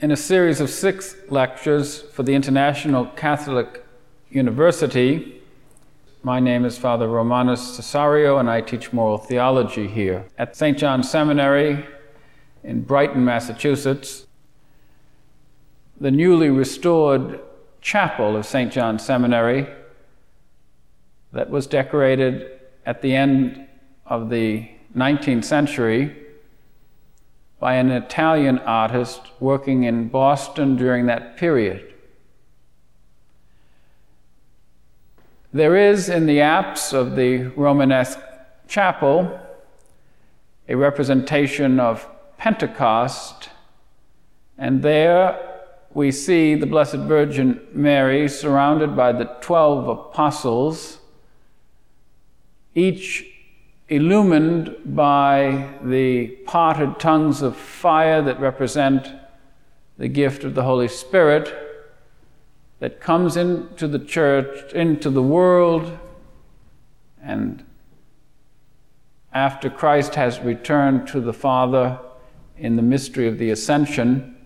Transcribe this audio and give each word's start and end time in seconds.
in 0.00 0.10
a 0.10 0.16
series 0.16 0.62
of 0.62 0.70
six 0.70 1.14
lectures 1.28 2.00
for 2.00 2.22
the 2.22 2.34
International 2.34 3.04
Catholic 3.04 3.84
University. 4.30 5.42
My 6.22 6.40
name 6.40 6.64
is 6.64 6.78
Father 6.78 7.06
Romanus 7.06 7.78
Cessario, 7.78 8.40
and 8.40 8.48
I 8.48 8.62
teach 8.62 8.94
moral 8.94 9.18
theology 9.18 9.86
here 9.86 10.24
at 10.38 10.56
St. 10.56 10.78
John 10.78 11.02
Seminary 11.02 11.86
in 12.64 12.80
Brighton, 12.80 13.26
Massachusetts. 13.26 14.26
The 16.00 16.10
newly 16.10 16.48
restored 16.48 17.38
chapel 17.82 18.36
of 18.36 18.46
St. 18.46 18.72
John 18.72 18.98
Seminary 18.98 19.68
that 21.34 21.50
was 21.50 21.66
decorated 21.66 22.58
at 22.86 23.02
the 23.02 23.14
end 23.14 23.68
of 24.06 24.30
the 24.30 24.70
19th 24.96 25.44
century 25.44 26.16
by 27.60 27.74
an 27.74 27.90
Italian 27.90 28.58
artist 28.60 29.20
working 29.38 29.84
in 29.84 30.08
Boston 30.08 30.76
during 30.76 31.06
that 31.06 31.36
period. 31.36 31.92
There 35.52 35.76
is 35.76 36.08
in 36.08 36.26
the 36.26 36.40
apse 36.40 36.92
of 36.94 37.16
the 37.16 37.52
Romanesque 37.56 38.18
chapel 38.66 39.38
a 40.68 40.74
representation 40.74 41.78
of 41.78 42.08
Pentecost, 42.38 43.50
and 44.56 44.82
there 44.82 45.38
we 45.92 46.12
see 46.12 46.54
the 46.54 46.66
Blessed 46.66 46.96
Virgin 46.96 47.60
Mary 47.74 48.28
surrounded 48.28 48.96
by 48.96 49.12
the 49.12 49.24
twelve 49.40 49.88
apostles, 49.88 50.98
each 52.74 53.29
illumined 53.90 54.76
by 54.84 55.68
the 55.82 56.28
parted 56.46 57.00
tongues 57.00 57.42
of 57.42 57.56
fire 57.56 58.22
that 58.22 58.38
represent 58.38 59.08
the 59.98 60.06
gift 60.06 60.44
of 60.44 60.54
the 60.54 60.62
Holy 60.62 60.86
Spirit 60.86 61.52
that 62.78 63.00
comes 63.00 63.36
into 63.36 63.88
the 63.88 63.98
church, 63.98 64.72
into 64.72 65.10
the 65.10 65.22
world, 65.22 65.98
and 67.20 67.64
after 69.32 69.68
Christ 69.68 70.14
has 70.14 70.38
returned 70.38 71.08
to 71.08 71.20
the 71.20 71.32
Father 71.32 71.98
in 72.56 72.76
the 72.76 72.82
mystery 72.82 73.26
of 73.26 73.38
the 73.38 73.50
ascension, 73.50 74.36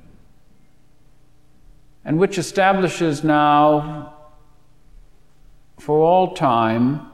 and 2.02 2.18
which 2.18 2.38
establishes 2.38 3.22
now 3.22 4.14
for 5.78 5.98
all 5.98 6.34
time 6.34 7.10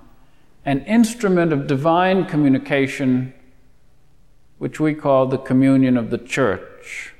an 0.65 0.85
instrument 0.85 1.53
of 1.53 1.67
divine 1.67 2.25
communication, 2.27 3.33
which 4.59 4.79
we 4.79 4.95
call 4.95 5.27
the 5.27 5.39
communion 5.39 5.97
of 5.97 6.11
the 6.11 6.19
church. 6.19 7.15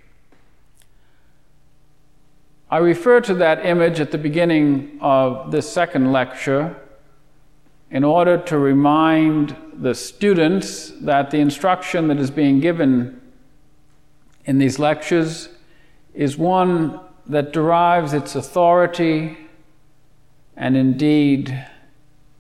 I 2.71 2.79
refer 2.79 3.21
to 3.23 3.35
that 3.35 3.67
image 3.67 3.99
at 3.99 4.13
the 4.13 4.19
beginning 4.19 4.99
of 5.01 5.51
this 5.51 5.71
second 5.71 6.13
lecture 6.13 6.77
in 7.91 8.05
order 8.05 8.39
to 8.39 8.59
remind 8.59 9.57
the 9.73 9.95
students 9.95 10.91
that 11.01 11.31
the 11.31 11.39
instruction 11.39 12.07
that 12.09 12.19
is 12.19 12.31
being 12.31 12.61
given 12.61 13.21
in 14.45 14.59
these 14.59 14.79
lectures 14.79 15.49
is 16.15 16.37
one 16.37 17.01
that 17.27 17.53
derives 17.53 18.13
its 18.13 18.37
authority 18.37 19.37
and 20.57 20.77
indeed 20.77 21.67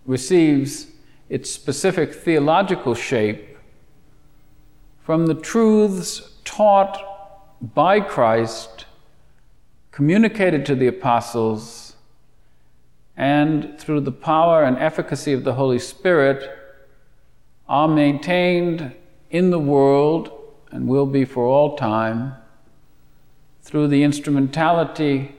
receives 0.06 0.89
its 1.30 1.48
specific 1.48 2.12
theological 2.12 2.94
shape 2.94 3.56
from 5.00 5.26
the 5.26 5.34
truths 5.34 6.32
taught 6.44 6.98
by 7.74 8.00
Christ, 8.00 8.84
communicated 9.92 10.66
to 10.66 10.74
the 10.74 10.88
apostles, 10.88 11.94
and 13.16 13.78
through 13.78 14.00
the 14.00 14.12
power 14.12 14.64
and 14.64 14.76
efficacy 14.78 15.32
of 15.32 15.44
the 15.44 15.54
Holy 15.54 15.78
Spirit 15.78 16.50
are 17.68 17.88
maintained 17.88 18.92
in 19.30 19.50
the 19.50 19.58
world 19.58 20.32
and 20.72 20.88
will 20.88 21.06
be 21.06 21.24
for 21.24 21.44
all 21.46 21.76
time 21.76 22.34
through 23.62 23.86
the 23.86 24.02
instrumentality 24.02 25.36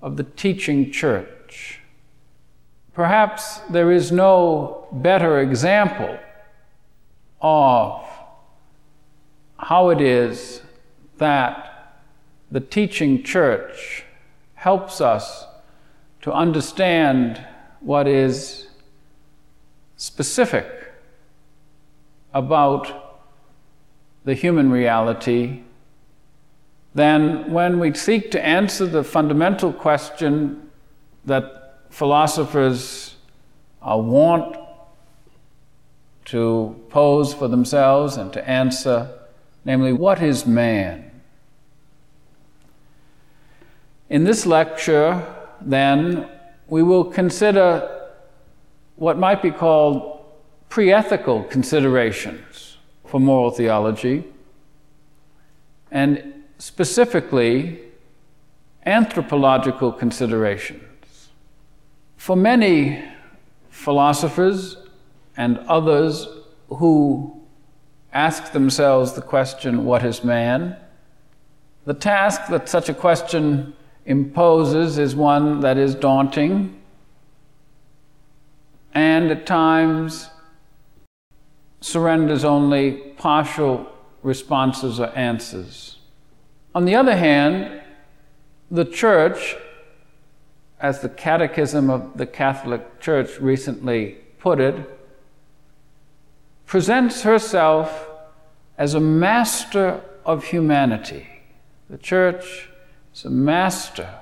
of 0.00 0.16
the 0.16 0.24
teaching 0.24 0.92
church. 0.92 1.41
Perhaps 2.94 3.58
there 3.70 3.90
is 3.90 4.12
no 4.12 4.86
better 4.92 5.40
example 5.40 6.18
of 7.40 8.04
how 9.56 9.88
it 9.88 10.00
is 10.00 10.62
that 11.18 12.02
the 12.50 12.60
teaching 12.60 13.22
church 13.22 14.04
helps 14.54 15.00
us 15.00 15.46
to 16.20 16.32
understand 16.32 17.44
what 17.80 18.06
is 18.06 18.66
specific 19.96 20.92
about 22.34 23.20
the 24.24 24.34
human 24.34 24.70
reality 24.70 25.62
than 26.94 27.50
when 27.50 27.80
we 27.80 27.94
seek 27.94 28.30
to 28.30 28.44
answer 28.44 28.84
the 28.84 29.02
fundamental 29.02 29.72
question 29.72 30.70
that 31.24 31.61
philosophers 31.92 33.16
uh, 33.82 33.94
want 33.96 34.56
to 36.24 36.74
pose 36.88 37.34
for 37.34 37.48
themselves 37.48 38.16
and 38.16 38.32
to 38.32 38.48
answer, 38.48 39.10
namely, 39.66 39.92
what 39.92 40.22
is 40.22 40.46
man? 40.46 41.10
In 44.08 44.24
this 44.24 44.46
lecture, 44.46 45.22
then, 45.60 46.28
we 46.66 46.82
will 46.82 47.04
consider 47.04 48.10
what 48.96 49.18
might 49.18 49.42
be 49.42 49.50
called 49.50 50.24
pre 50.70 50.90
ethical 50.90 51.44
considerations 51.44 52.78
for 53.04 53.20
moral 53.20 53.50
theology, 53.50 54.24
and 55.90 56.42
specifically 56.56 57.80
anthropological 58.86 59.92
considerations. 59.92 60.82
For 62.22 62.36
many 62.36 63.02
philosophers 63.68 64.76
and 65.36 65.58
others 65.66 66.28
who 66.68 67.42
ask 68.12 68.52
themselves 68.52 69.14
the 69.14 69.22
question, 69.22 69.84
What 69.84 70.04
is 70.04 70.22
man? 70.22 70.76
the 71.84 71.94
task 71.94 72.42
that 72.50 72.68
such 72.68 72.88
a 72.88 72.94
question 72.94 73.74
imposes 74.06 74.98
is 74.98 75.16
one 75.16 75.62
that 75.62 75.76
is 75.76 75.96
daunting 75.96 76.80
and 78.94 79.32
at 79.32 79.44
times 79.44 80.30
surrenders 81.80 82.44
only 82.44 82.92
partial 83.18 83.84
responses 84.22 85.00
or 85.00 85.08
answers. 85.16 85.96
On 86.72 86.84
the 86.84 86.94
other 86.94 87.16
hand, 87.16 87.82
the 88.70 88.84
church 88.84 89.56
as 90.82 91.00
the 91.00 91.08
Catechism 91.08 91.88
of 91.88 92.18
the 92.18 92.26
Catholic 92.26 93.00
Church 93.00 93.38
recently 93.40 94.18
put 94.40 94.58
it, 94.58 94.74
presents 96.66 97.22
herself 97.22 98.08
as 98.76 98.94
a 98.94 99.00
master 99.00 100.00
of 100.26 100.44
humanity. 100.44 101.28
The 101.88 101.98
Church 101.98 102.68
is 103.14 103.24
a 103.24 103.30
master 103.30 104.12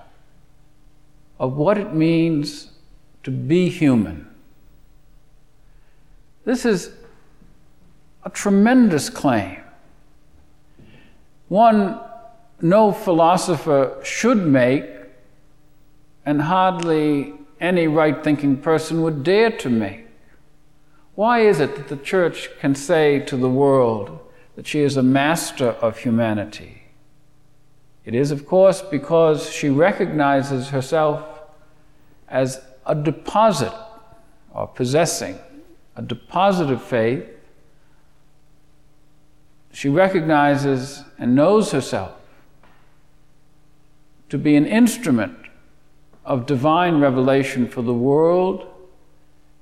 of 1.39 1.57
what 1.57 1.79
it 1.79 1.95
means 1.95 2.73
to 3.23 3.31
be 3.31 3.71
human. 3.71 4.29
This 6.45 6.67
is 6.67 6.93
a 8.23 8.29
tremendous 8.29 9.09
claim. 9.09 9.63
One 11.49 11.99
no 12.61 12.93
philosopher 12.93 13.99
should 14.03 14.47
make 14.47 15.00
and 16.25 16.43
hardly 16.43 17.35
any 17.61 17.87
right 17.87 18.23
thinking 18.23 18.57
person 18.57 19.03
would 19.03 19.23
dare 19.23 19.51
to 19.51 19.69
make. 19.69 20.07
Why 21.15 21.41
is 21.41 21.61
it 21.61 21.77
that 21.77 21.89
the 21.89 21.97
church 21.97 22.49
can 22.59 22.75
say 22.75 23.21
to 23.21 23.37
the 23.37 23.49
world 23.49 24.19
that 24.57 24.67
she 24.67 24.81
is 24.81 24.97
a 24.97 25.03
master 25.03 25.71
of 25.83 25.99
humanity? 25.99 26.85
It 28.05 28.15
is, 28.15 28.31
of 28.31 28.47
course, 28.47 28.81
because 28.81 29.53
she 29.53 29.69
recognizes 29.69 30.71
herself 30.71 31.43
as 32.29 32.63
a 32.87 32.95
deposit 32.95 33.73
or 34.53 34.67
possessing 34.67 35.39
a 35.97 36.03
deposit 36.03 36.71
of 36.71 36.83
faith. 36.83 37.25
She 39.73 39.89
recognizes 39.89 41.05
and 41.19 41.35
knows 41.35 41.73
herself 41.73 42.13
to 44.31 44.39
be 44.39 44.57
an 44.57 44.67
instrument 44.67 45.40
of 46.31 46.47
divine 46.47 47.01
revelation 47.01 47.67
for 47.67 47.83
the 47.83 47.93
world, 47.93 48.65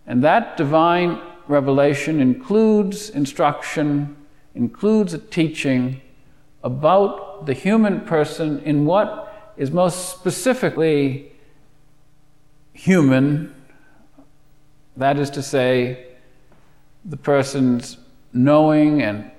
and 0.07 0.23
that 0.23 0.59
divine 0.59 1.19
revelation 1.47 2.21
includes 2.21 3.09
instruction, 3.09 4.15
includes 4.55 5.15
a 5.15 5.19
teaching 5.19 5.99
about 6.63 7.47
the 7.47 7.55
human 7.55 8.03
person 8.03 8.61
in 8.65 8.85
what 8.85 9.55
is 9.57 9.71
most 9.71 10.11
specifically 10.11 11.33
human, 12.75 13.55
that 14.95 15.19
is 15.19 15.31
to 15.31 15.43
say, 15.43 16.07
the 17.03 17.17
person's 17.17 17.97
knowing 18.35 19.01
and 19.01 19.31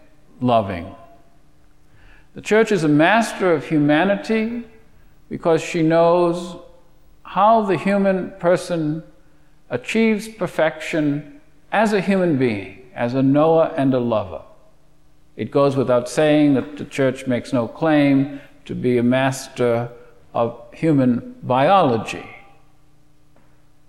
loving. 0.41 0.95
The 2.33 2.41
church 2.41 2.71
is 2.71 2.83
a 2.83 2.87
master 2.87 3.53
of 3.53 3.67
humanity 3.67 4.63
because 5.29 5.61
she 5.61 5.83
knows 5.83 6.55
how 7.29 7.61
the 7.61 7.77
human 7.77 8.31
person 8.39 9.03
achieves 9.69 10.27
perfection 10.27 11.39
as 11.71 11.93
a 11.93 12.01
human 12.01 12.39
being, 12.39 12.81
as 12.95 13.13
a 13.13 13.21
knower 13.21 13.71
and 13.77 13.93
a 13.93 13.99
lover. 13.99 14.41
It 15.35 15.51
goes 15.51 15.75
without 15.75 16.09
saying 16.09 16.55
that 16.55 16.77
the 16.77 16.85
church 16.85 17.27
makes 17.27 17.53
no 17.53 17.67
claim 17.67 18.41
to 18.65 18.73
be 18.73 18.97
a 18.97 19.03
master 19.03 19.91
of 20.33 20.59
human 20.73 21.35
biology. 21.43 22.27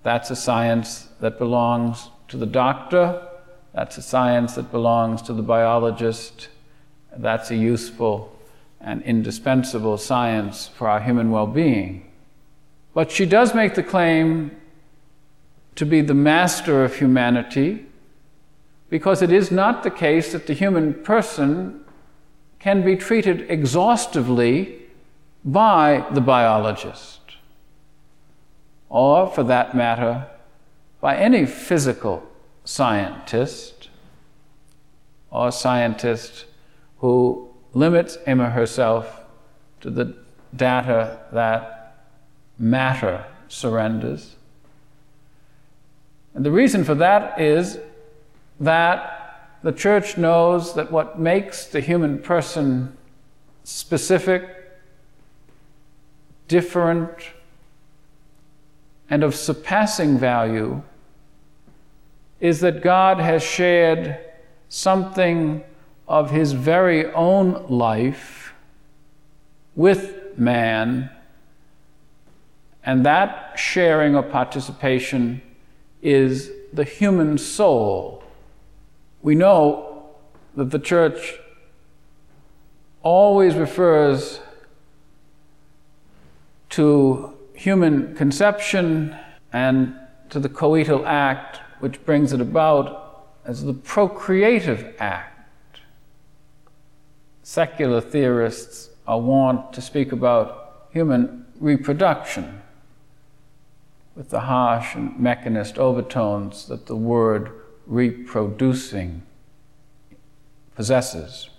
That's 0.02 0.30
a 0.30 0.36
science 0.36 1.08
that 1.20 1.38
belongs 1.38 2.10
to 2.28 2.36
the 2.36 2.44
doctor, 2.44 3.26
that's 3.72 3.96
a 3.96 4.02
science 4.02 4.54
that 4.56 4.70
belongs 4.70 5.22
to 5.22 5.32
the 5.32 5.42
biologist, 5.42 6.48
that's 7.16 7.50
a 7.50 7.56
useful 7.56 8.38
and 8.82 9.02
indispensable 9.02 9.96
science 9.96 10.68
for 10.68 10.90
our 10.90 11.00
human 11.00 11.30
well 11.30 11.46
being. 11.46 12.09
But 12.92 13.10
she 13.10 13.26
does 13.26 13.54
make 13.54 13.74
the 13.74 13.82
claim 13.82 14.56
to 15.76 15.86
be 15.86 16.00
the 16.00 16.14
master 16.14 16.84
of 16.84 16.96
humanity 16.96 17.86
because 18.88 19.22
it 19.22 19.32
is 19.32 19.50
not 19.50 19.82
the 19.82 19.90
case 19.90 20.32
that 20.32 20.46
the 20.46 20.52
human 20.52 20.94
person 20.94 21.84
can 22.58 22.84
be 22.84 22.96
treated 22.96 23.50
exhaustively 23.50 24.76
by 25.44 26.04
the 26.10 26.20
biologist, 26.20 27.20
or 28.90 29.28
for 29.28 29.42
that 29.44 29.74
matter, 29.74 30.26
by 31.00 31.16
any 31.16 31.46
physical 31.46 32.22
scientist 32.64 33.88
or 35.30 35.50
scientist 35.50 36.44
who 36.98 37.48
limits 37.72 38.16
him 38.26 38.40
or 38.40 38.50
herself 38.50 39.20
to 39.80 39.88
the 39.88 40.14
data 40.54 41.18
that 41.32 41.79
matter 42.60 43.24
surrenders. 43.48 44.36
And 46.34 46.44
the 46.44 46.52
reason 46.52 46.84
for 46.84 46.94
that 46.94 47.40
is 47.40 47.78
that 48.60 49.58
the 49.62 49.72
church 49.72 50.16
knows 50.16 50.74
that 50.74 50.92
what 50.92 51.18
makes 51.18 51.66
the 51.66 51.80
human 51.80 52.18
person 52.20 52.96
specific, 53.64 54.48
different, 56.46 57.30
and 59.08 59.24
of 59.24 59.34
surpassing 59.34 60.18
value 60.18 60.82
is 62.38 62.60
that 62.60 62.82
God 62.82 63.18
has 63.18 63.42
shared 63.42 64.18
something 64.68 65.64
of 66.06 66.30
his 66.30 66.52
very 66.52 67.12
own 67.12 67.66
life 67.68 68.54
with 69.76 70.38
man, 70.38 71.10
and 72.84 73.04
that 73.04 73.58
sharing 73.58 74.14
or 74.16 74.22
participation 74.22 75.42
is 76.02 76.50
the 76.72 76.84
human 76.84 77.36
soul. 77.36 78.22
We 79.22 79.34
know 79.34 80.10
that 80.56 80.70
the 80.70 80.78
church 80.78 81.34
always 83.02 83.54
refers 83.54 84.40
to 86.70 87.36
human 87.54 88.14
conception 88.14 89.16
and 89.52 89.94
to 90.30 90.38
the 90.38 90.48
coital 90.48 91.04
act, 91.04 91.60
which 91.80 92.02
brings 92.04 92.32
it 92.32 92.40
about, 92.40 93.26
as 93.44 93.64
the 93.64 93.74
procreative 93.74 94.94
act. 94.98 95.80
Secular 97.42 98.00
theorists 98.00 98.90
are 99.06 99.20
wont 99.20 99.72
to 99.72 99.82
speak 99.82 100.12
about 100.12 100.86
human 100.92 101.44
reproduction 101.58 102.59
with 104.14 104.30
the 104.30 104.40
harsh 104.40 104.94
and 104.94 105.18
mechanist 105.18 105.78
overtones 105.78 106.66
that 106.66 106.86
the 106.86 106.96
word 106.96 107.52
reproducing 107.86 109.22
possesses. 110.74 111.50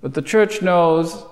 But 0.00 0.14
the 0.14 0.22
church 0.22 0.62
knows 0.62 1.24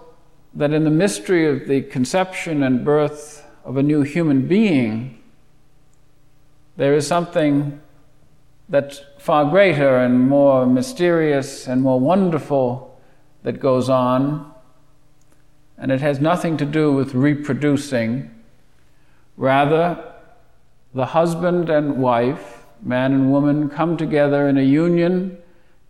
that 0.55 0.73
in 0.73 0.85
the 0.85 0.91
mystery 0.91 1.47
of 1.47 1.69
the 1.69 1.83
conception 1.83 2.63
and 2.63 2.85
birth 2.85 3.45
of 3.65 3.77
a 3.77 3.83
new 3.83 4.03
human 4.03 4.49
being, 4.49 5.23
there 6.77 6.95
is 6.95 7.07
something 7.07 7.81
that's 8.69 9.03
far 9.19 9.49
greater 9.51 9.99
and 9.99 10.29
more 10.29 10.67
mysterious 10.67 11.69
and 11.69 11.83
more 11.83 12.01
wonderful 12.01 12.99
that 13.43 13.61
goes 13.61 13.89
on. 13.89 14.53
And 15.79 15.93
it 15.93 16.01
has 16.01 16.21
nothing 16.21 16.57
to 16.57 16.65
do 16.65 16.93
with 16.93 17.15
reproducing. 17.15 18.31
Rather, 19.37 20.06
the 20.97 21.05
husband 21.05 21.69
and 21.69 21.99
wife, 21.99 22.65
man 22.81 23.13
and 23.13 23.31
woman, 23.31 23.69
come 23.69 23.99
together 23.99 24.49
in 24.49 24.57
a 24.57 24.63
union 24.63 25.37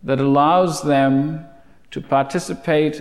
that 0.03 0.19
allows 0.19 0.83
them 0.83 1.47
to 1.93 2.01
participate 2.01 3.01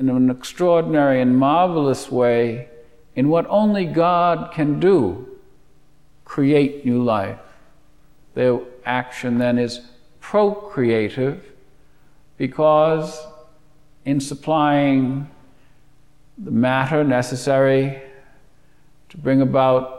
in 0.00 0.08
an 0.08 0.28
extraordinary 0.28 1.20
and 1.20 1.38
marvelous 1.38 2.10
way 2.10 2.68
in 3.14 3.28
what 3.28 3.46
only 3.48 3.84
God 3.84 4.52
can 4.52 4.80
do 4.80 5.38
create 6.24 6.84
new 6.84 7.00
life. 7.00 7.38
Their 8.34 8.58
action 8.84 9.38
then 9.38 9.56
is 9.56 9.82
procreative 10.18 11.52
because, 12.38 13.24
in 14.04 14.18
supplying 14.18 15.30
the 16.36 16.50
matter 16.50 17.04
necessary 17.04 18.02
to 19.10 19.16
bring 19.16 19.40
about 19.40 19.95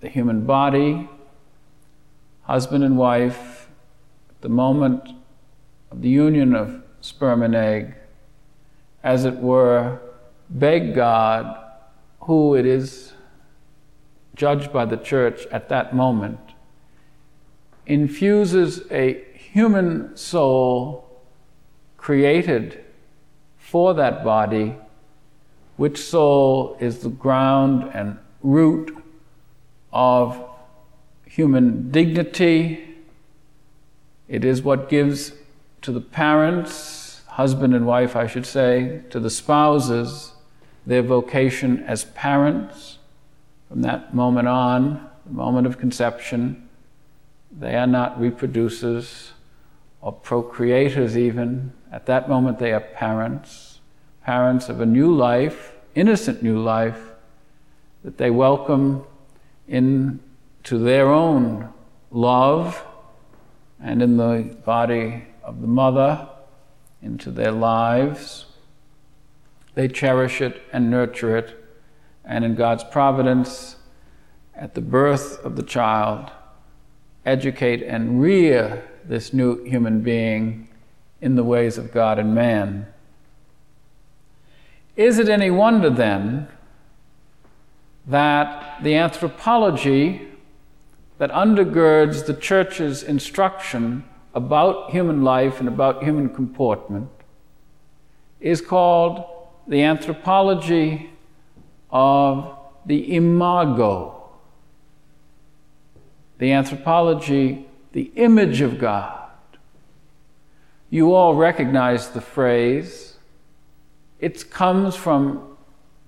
the 0.00 0.08
human 0.08 0.46
body, 0.46 1.08
husband 2.42 2.82
and 2.82 2.96
wife, 2.96 3.68
at 4.30 4.40
the 4.40 4.48
moment 4.48 5.10
of 5.90 6.02
the 6.02 6.08
union 6.08 6.54
of 6.54 6.82
sperm 7.00 7.42
and 7.42 7.54
egg, 7.54 7.94
as 9.02 9.24
it 9.24 9.36
were, 9.36 9.98
beg 10.48 10.94
God, 10.94 11.56
who 12.22 12.54
it 12.54 12.66
is 12.66 13.12
judged 14.34 14.72
by 14.72 14.84
the 14.84 14.96
church 14.96 15.46
at 15.46 15.68
that 15.68 15.94
moment, 15.94 16.40
infuses 17.86 18.82
a 18.90 19.22
human 19.34 20.16
soul 20.16 21.22
created 21.96 22.82
for 23.58 23.94
that 23.94 24.24
body, 24.24 24.74
which 25.76 25.98
soul 25.98 26.76
is 26.80 27.00
the 27.00 27.08
ground 27.08 27.90
and 27.94 28.18
root 28.42 28.99
of 29.92 30.42
human 31.26 31.90
dignity. 31.90 32.96
It 34.28 34.44
is 34.44 34.62
what 34.62 34.88
gives 34.88 35.32
to 35.82 35.92
the 35.92 36.00
parents, 36.00 37.22
husband 37.26 37.74
and 37.74 37.86
wife, 37.86 38.16
I 38.16 38.26
should 38.26 38.46
say, 38.46 39.02
to 39.10 39.20
the 39.20 39.30
spouses, 39.30 40.32
their 40.86 41.02
vocation 41.02 41.82
as 41.84 42.04
parents. 42.04 42.98
From 43.68 43.82
that 43.82 44.14
moment 44.14 44.48
on, 44.48 45.08
the 45.26 45.32
moment 45.32 45.66
of 45.66 45.78
conception, 45.78 46.68
they 47.56 47.76
are 47.76 47.86
not 47.86 48.18
reproducers 48.20 49.30
or 50.00 50.12
procreators, 50.12 51.16
even. 51.16 51.72
At 51.92 52.06
that 52.06 52.28
moment, 52.28 52.58
they 52.58 52.72
are 52.72 52.80
parents, 52.80 53.80
parents 54.24 54.68
of 54.68 54.80
a 54.80 54.86
new 54.86 55.14
life, 55.14 55.72
innocent 55.94 56.42
new 56.42 56.58
life, 56.58 57.10
that 58.02 58.18
they 58.18 58.30
welcome 58.30 59.04
into 59.70 60.78
their 60.78 61.08
own 61.08 61.72
love 62.10 62.84
and 63.82 64.02
in 64.02 64.18
the 64.18 64.54
body 64.64 65.24
of 65.42 65.62
the 65.62 65.66
mother, 65.66 66.28
into 67.00 67.30
their 67.30 67.52
lives. 67.52 68.44
They 69.74 69.88
cherish 69.88 70.42
it 70.42 70.60
and 70.72 70.90
nurture 70.90 71.36
it 71.36 71.56
and 72.24 72.44
in 72.44 72.54
God's 72.54 72.84
providence, 72.84 73.76
at 74.54 74.74
the 74.74 74.80
birth 74.80 75.42
of 75.44 75.56
the 75.56 75.62
child, 75.62 76.30
educate 77.24 77.82
and 77.82 78.20
rear 78.20 78.88
this 79.04 79.32
new 79.32 79.64
human 79.64 80.02
being 80.02 80.68
in 81.20 81.34
the 81.34 81.44
ways 81.44 81.78
of 81.78 81.92
God 81.92 82.18
and 82.18 82.34
man. 82.34 82.86
Is 84.96 85.18
it 85.18 85.28
any 85.28 85.50
wonder 85.50 85.90
then 85.90 86.48
that 88.06 88.82
the 88.82 88.94
anthropology 88.94 90.28
that 91.18 91.30
undergirds 91.30 92.26
the 92.26 92.34
church's 92.34 93.02
instruction 93.02 94.04
about 94.34 94.90
human 94.90 95.22
life 95.22 95.60
and 95.60 95.68
about 95.68 96.02
human 96.02 96.28
comportment 96.28 97.10
is 98.40 98.60
called 98.60 99.24
the 99.66 99.82
anthropology 99.82 101.10
of 101.90 102.56
the 102.86 103.14
imago, 103.14 104.30
the 106.38 106.52
anthropology, 106.52 107.66
the 107.92 108.10
image 108.16 108.60
of 108.60 108.78
God. 108.78 109.28
You 110.88 111.14
all 111.14 111.34
recognize 111.34 112.08
the 112.08 112.20
phrase. 112.20 113.16
It 114.18 114.50
comes 114.50 114.96
from 114.96 115.56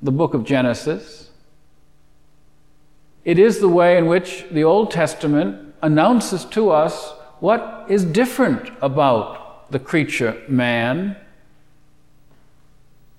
the 0.01 0.11
book 0.11 0.35
of 0.35 0.45
Genesis. 0.45 1.22
It 3.25 3.39
is 3.39 3.61
the 3.61 3.69
way 3.69 3.97
in 3.97 4.07
which 4.07 4.47
the 4.51 4.65
Old 4.65 4.91
Testament 4.91 5.75
announces 5.81 6.45
to 6.47 6.71
us 6.71 7.13
what 7.41 7.87
is 7.89 8.05
different 8.05 8.71
about 8.81 9.71
the 9.71 9.79
creature 9.79 10.41
man. 10.49 11.17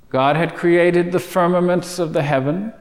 God 0.10 0.36
had 0.36 0.56
created 0.56 1.12
the 1.12 1.20
firmaments 1.20 2.00
of 2.00 2.14
the 2.14 2.24
heaven, 2.24 2.74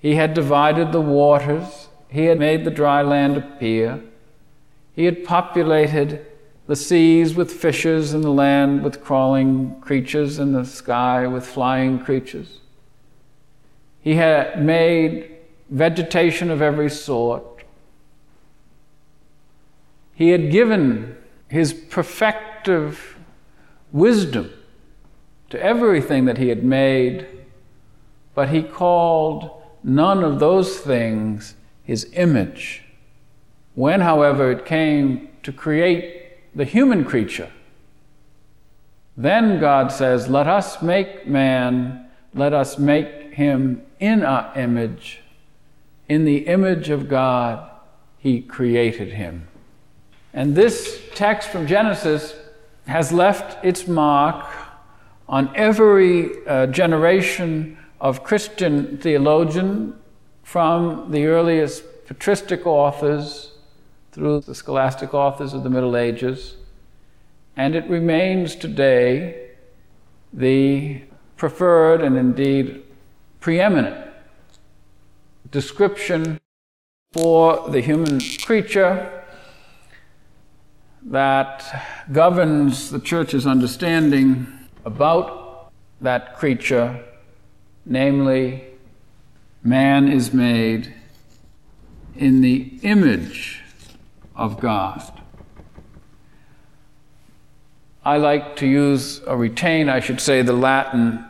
He 0.00 0.14
had 0.14 0.34
divided 0.34 0.92
the 0.92 1.00
waters, 1.00 1.88
He 2.08 2.24
had 2.24 2.38
made 2.38 2.64
the 2.64 2.70
dry 2.70 3.02
land 3.02 3.36
appear, 3.36 4.02
He 4.94 5.04
had 5.04 5.24
populated 5.24 6.26
the 6.66 6.76
seas 6.76 7.34
with 7.34 7.52
fishes 7.52 8.12
and 8.12 8.22
the 8.22 8.30
land 8.30 8.84
with 8.84 9.02
crawling 9.02 9.80
creatures 9.80 10.38
and 10.38 10.54
the 10.54 10.66
sky 10.66 11.26
with 11.26 11.46
flying 11.46 11.98
creatures. 11.98 12.60
He 14.00 14.14
had 14.14 14.62
made 14.62 15.37
vegetation 15.70 16.50
of 16.50 16.62
every 16.62 16.90
sort. 16.90 17.44
He 20.14 20.30
had 20.30 20.50
given 20.50 21.16
his 21.48 21.72
perfective 21.72 23.16
wisdom 23.92 24.52
to 25.50 25.62
everything 25.62 26.24
that 26.24 26.38
he 26.38 26.48
had 26.48 26.64
made, 26.64 27.26
but 28.34 28.48
he 28.50 28.62
called 28.62 29.62
none 29.82 30.24
of 30.24 30.40
those 30.40 30.78
things 30.78 31.54
his 31.84 32.10
image. 32.14 32.82
When, 33.74 34.00
however, 34.00 34.50
it 34.50 34.66
came 34.66 35.28
to 35.42 35.52
create 35.52 36.32
the 36.54 36.64
human 36.64 37.04
creature, 37.04 37.50
then 39.16 39.60
God 39.60 39.90
says, 39.92 40.28
Let 40.28 40.46
us 40.46 40.82
make 40.82 41.26
man, 41.26 42.06
let 42.34 42.52
us 42.52 42.78
make 42.78 43.34
him 43.34 43.82
in 44.00 44.22
our 44.22 44.52
image 44.56 45.22
in 46.08 46.24
the 46.24 46.46
image 46.46 46.88
of 46.88 47.08
God, 47.08 47.70
He 48.18 48.40
created 48.40 49.12
him. 49.12 49.48
And 50.32 50.54
this 50.54 51.02
text 51.14 51.48
from 51.48 51.66
Genesis 51.66 52.34
has 52.86 53.12
left 53.12 53.64
its 53.64 53.86
mark 53.86 54.46
on 55.28 55.50
every 55.54 56.46
uh, 56.46 56.66
generation 56.66 57.76
of 58.00 58.24
Christian 58.24 58.98
theologian 58.98 59.98
from 60.42 61.10
the 61.10 61.26
earliest 61.26 62.06
patristic 62.06 62.66
authors 62.66 63.52
through 64.12 64.40
the 64.40 64.54
scholastic 64.54 65.12
authors 65.12 65.52
of 65.52 65.62
the 65.62 65.70
Middle 65.70 65.96
Ages. 65.96 66.56
And 67.56 67.74
it 67.74 67.88
remains 67.90 68.54
today 68.54 69.50
the 70.32 71.02
preferred 71.36 72.00
and 72.00 72.16
indeed 72.16 72.82
preeminent 73.40 74.07
description 75.50 76.40
for 77.12 77.68
the 77.70 77.80
human 77.80 78.20
creature 78.44 79.24
that 81.02 81.84
governs 82.12 82.90
the 82.90 82.98
church's 82.98 83.46
understanding 83.46 84.46
about 84.84 85.70
that 86.00 86.36
creature, 86.36 87.02
namely, 87.86 88.64
man 89.62 90.08
is 90.08 90.32
made 90.32 90.94
in 92.16 92.40
the 92.40 92.78
image 92.82 93.62
of 94.36 94.60
God. 94.60 95.02
I 98.04 98.16
like 98.16 98.56
to 98.56 98.66
use 98.66 99.20
or 99.20 99.36
retain, 99.36 99.88
I 99.88 100.00
should 100.00 100.20
say, 100.20 100.42
the 100.42 100.52
Latin 100.52 101.24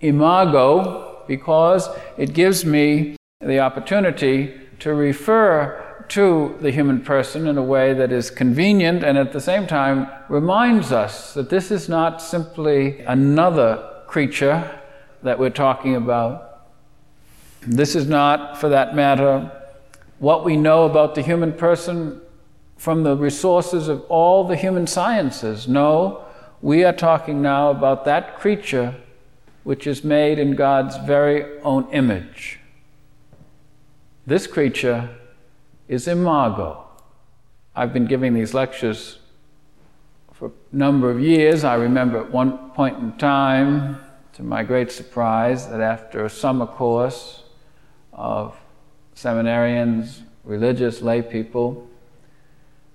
imago 0.00 1.22
because 1.26 1.88
it 2.18 2.34
gives 2.34 2.64
me 2.64 3.16
the 3.46 3.60
opportunity 3.60 4.60
to 4.80 4.94
refer 4.94 6.04
to 6.08 6.56
the 6.60 6.70
human 6.70 7.00
person 7.02 7.46
in 7.46 7.56
a 7.56 7.62
way 7.62 7.94
that 7.94 8.12
is 8.12 8.30
convenient 8.30 9.02
and 9.02 9.16
at 9.16 9.32
the 9.32 9.40
same 9.40 9.66
time 9.66 10.06
reminds 10.28 10.92
us 10.92 11.34
that 11.34 11.50
this 11.50 11.70
is 11.70 11.88
not 11.88 12.20
simply 12.20 13.00
another 13.00 13.90
creature 14.06 14.80
that 15.22 15.38
we're 15.38 15.50
talking 15.50 15.96
about. 15.96 16.68
This 17.62 17.96
is 17.96 18.06
not, 18.06 18.58
for 18.58 18.68
that 18.68 18.94
matter, 18.94 19.50
what 20.18 20.44
we 20.44 20.56
know 20.56 20.84
about 20.84 21.14
the 21.14 21.22
human 21.22 21.52
person 21.52 22.20
from 22.76 23.02
the 23.02 23.16
resources 23.16 23.88
of 23.88 24.02
all 24.10 24.44
the 24.44 24.56
human 24.56 24.86
sciences. 24.86 25.66
No, 25.66 26.24
we 26.60 26.84
are 26.84 26.92
talking 26.92 27.40
now 27.40 27.70
about 27.70 28.04
that 28.04 28.38
creature 28.38 28.94
which 29.64 29.86
is 29.86 30.04
made 30.04 30.38
in 30.38 30.54
God's 30.54 30.96
very 30.98 31.58
own 31.60 31.90
image. 31.90 32.60
This 34.26 34.46
creature 34.46 35.10
is 35.86 36.08
imago. 36.08 36.86
I've 37.76 37.92
been 37.92 38.06
giving 38.06 38.32
these 38.32 38.54
lectures 38.54 39.18
for 40.32 40.48
a 40.48 40.76
number 40.76 41.10
of 41.10 41.20
years. 41.20 41.62
I 41.62 41.74
remember 41.74 42.16
at 42.20 42.30
one 42.30 42.70
point 42.70 42.98
in 42.98 43.12
time, 43.18 43.98
to 44.32 44.42
my 44.42 44.62
great 44.62 44.90
surprise, 44.90 45.68
that 45.68 45.82
after 45.82 46.24
a 46.24 46.30
summer 46.30 46.64
course 46.64 47.42
of 48.14 48.56
seminarians, 49.14 50.22
religious 50.42 51.02
lay 51.02 51.20
people, 51.20 51.86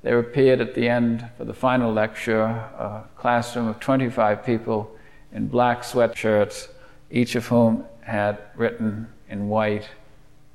there 0.02 0.18
appeared 0.18 0.62
at 0.62 0.74
the 0.74 0.90
end 0.90 1.30
for 1.38 1.46
the 1.46 1.54
final 1.54 1.94
lecture 1.94 2.42
a 2.42 3.04
classroom 3.16 3.68
of 3.68 3.80
25 3.80 4.44
people 4.44 4.90
in 5.32 5.48
black 5.48 5.84
sweatshirts, 5.84 6.70
each 7.12 7.36
of 7.36 7.46
whom 7.46 7.86
had 8.02 8.40
written 8.56 9.08
in 9.30 9.48
white 9.48 9.90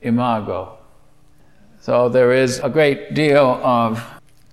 imago. 0.04 0.78
So 1.80 2.08
there 2.08 2.32
is 2.32 2.60
a 2.60 2.68
great 2.68 3.14
deal 3.14 3.60
of 3.62 4.02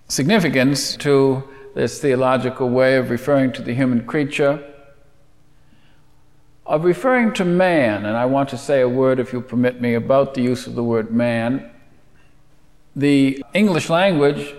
significance 0.08 0.98
to 0.98 1.44
this 1.76 2.02
theological 2.02 2.70
way 2.70 2.98
of 2.98 3.10
referring 3.10 3.54
to 3.54 3.62
the 3.62 3.74
human 3.74 4.06
creature, 4.06 4.64
of 6.66 6.84
referring 6.84 7.34
to 7.34 7.46
man, 7.46 8.06
and 8.06 8.18
I 8.18 8.26
want 8.26 8.50
to 8.50 8.58
say 8.58 8.82
a 8.82 8.90
word, 8.90 9.20
if 9.20 9.32
you'll 9.32 9.42
permit 9.42 9.80
me, 9.82 9.94
about 9.94 10.34
the 10.34 10.42
use 10.42 10.68
of 10.68 10.76
the 10.76 10.84
word 10.84 11.12
man. 11.12 11.70
The 12.96 13.44
English 13.54 13.90
language 13.90 14.54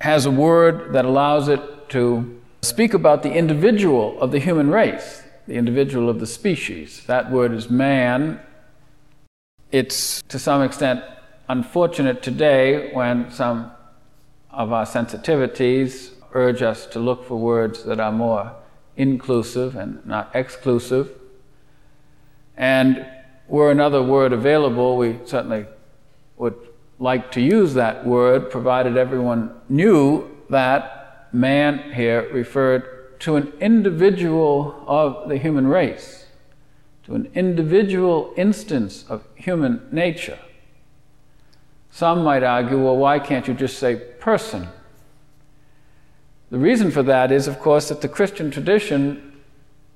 has 0.00 0.26
a 0.26 0.30
word 0.30 0.92
that 0.92 1.04
allows 1.04 1.48
it 1.48 1.88
to 1.90 2.40
speak 2.62 2.94
about 2.94 3.22
the 3.22 3.32
individual 3.32 4.20
of 4.20 4.32
the 4.32 4.40
human 4.40 4.70
race, 4.70 5.22
the 5.46 5.54
individual 5.54 6.08
of 6.08 6.18
the 6.18 6.26
species. 6.26 7.04
That 7.06 7.30
word 7.30 7.52
is 7.52 7.70
man, 7.70 8.40
it's 9.76 10.22
to 10.22 10.38
some 10.38 10.62
extent 10.62 11.04
unfortunate 11.48 12.22
today 12.22 12.90
when 12.94 13.30
some 13.30 13.70
of 14.50 14.72
our 14.72 14.86
sensitivities 14.86 16.12
urge 16.32 16.62
us 16.62 16.86
to 16.86 16.98
look 16.98 17.26
for 17.26 17.36
words 17.36 17.84
that 17.84 18.00
are 18.00 18.10
more 18.10 18.54
inclusive 18.96 19.76
and 19.76 20.04
not 20.06 20.30
exclusive. 20.34 21.10
And 22.56 23.06
were 23.48 23.70
another 23.70 24.02
word 24.02 24.32
available, 24.32 24.96
we 24.96 25.18
certainly 25.26 25.66
would 26.38 26.56
like 26.98 27.30
to 27.32 27.42
use 27.42 27.74
that 27.74 28.06
word, 28.06 28.50
provided 28.50 28.96
everyone 28.96 29.54
knew 29.68 30.26
that 30.48 31.28
man 31.34 31.92
here 31.92 32.30
referred 32.32 33.20
to 33.20 33.36
an 33.36 33.52
individual 33.60 34.82
of 34.86 35.28
the 35.28 35.36
human 35.36 35.66
race 35.66 36.25
to 37.06 37.14
an 37.14 37.30
individual 37.34 38.34
instance 38.36 39.04
of 39.08 39.24
human 39.36 39.88
nature. 39.92 40.38
Some 41.90 42.24
might 42.24 42.42
argue, 42.42 42.82
well, 42.82 42.96
why 42.96 43.20
can't 43.20 43.46
you 43.46 43.54
just 43.54 43.78
say 43.78 43.96
person? 43.96 44.68
The 46.50 46.58
reason 46.58 46.90
for 46.90 47.04
that 47.04 47.30
is, 47.30 47.46
of 47.46 47.60
course, 47.60 47.88
that 47.88 48.00
the 48.00 48.08
Christian 48.08 48.50
tradition, 48.50 49.40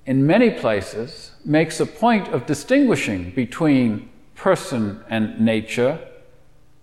in 0.07 0.25
many 0.25 0.51
places, 0.51 1.33
makes 1.45 1.81
a 1.81 1.87
point 1.87 2.29
of 2.29 2.47
distinguishing 2.47 3.33
between 3.33 4.09
person 4.37 5.05
and 5.11 5.41
nature. 5.41 5.99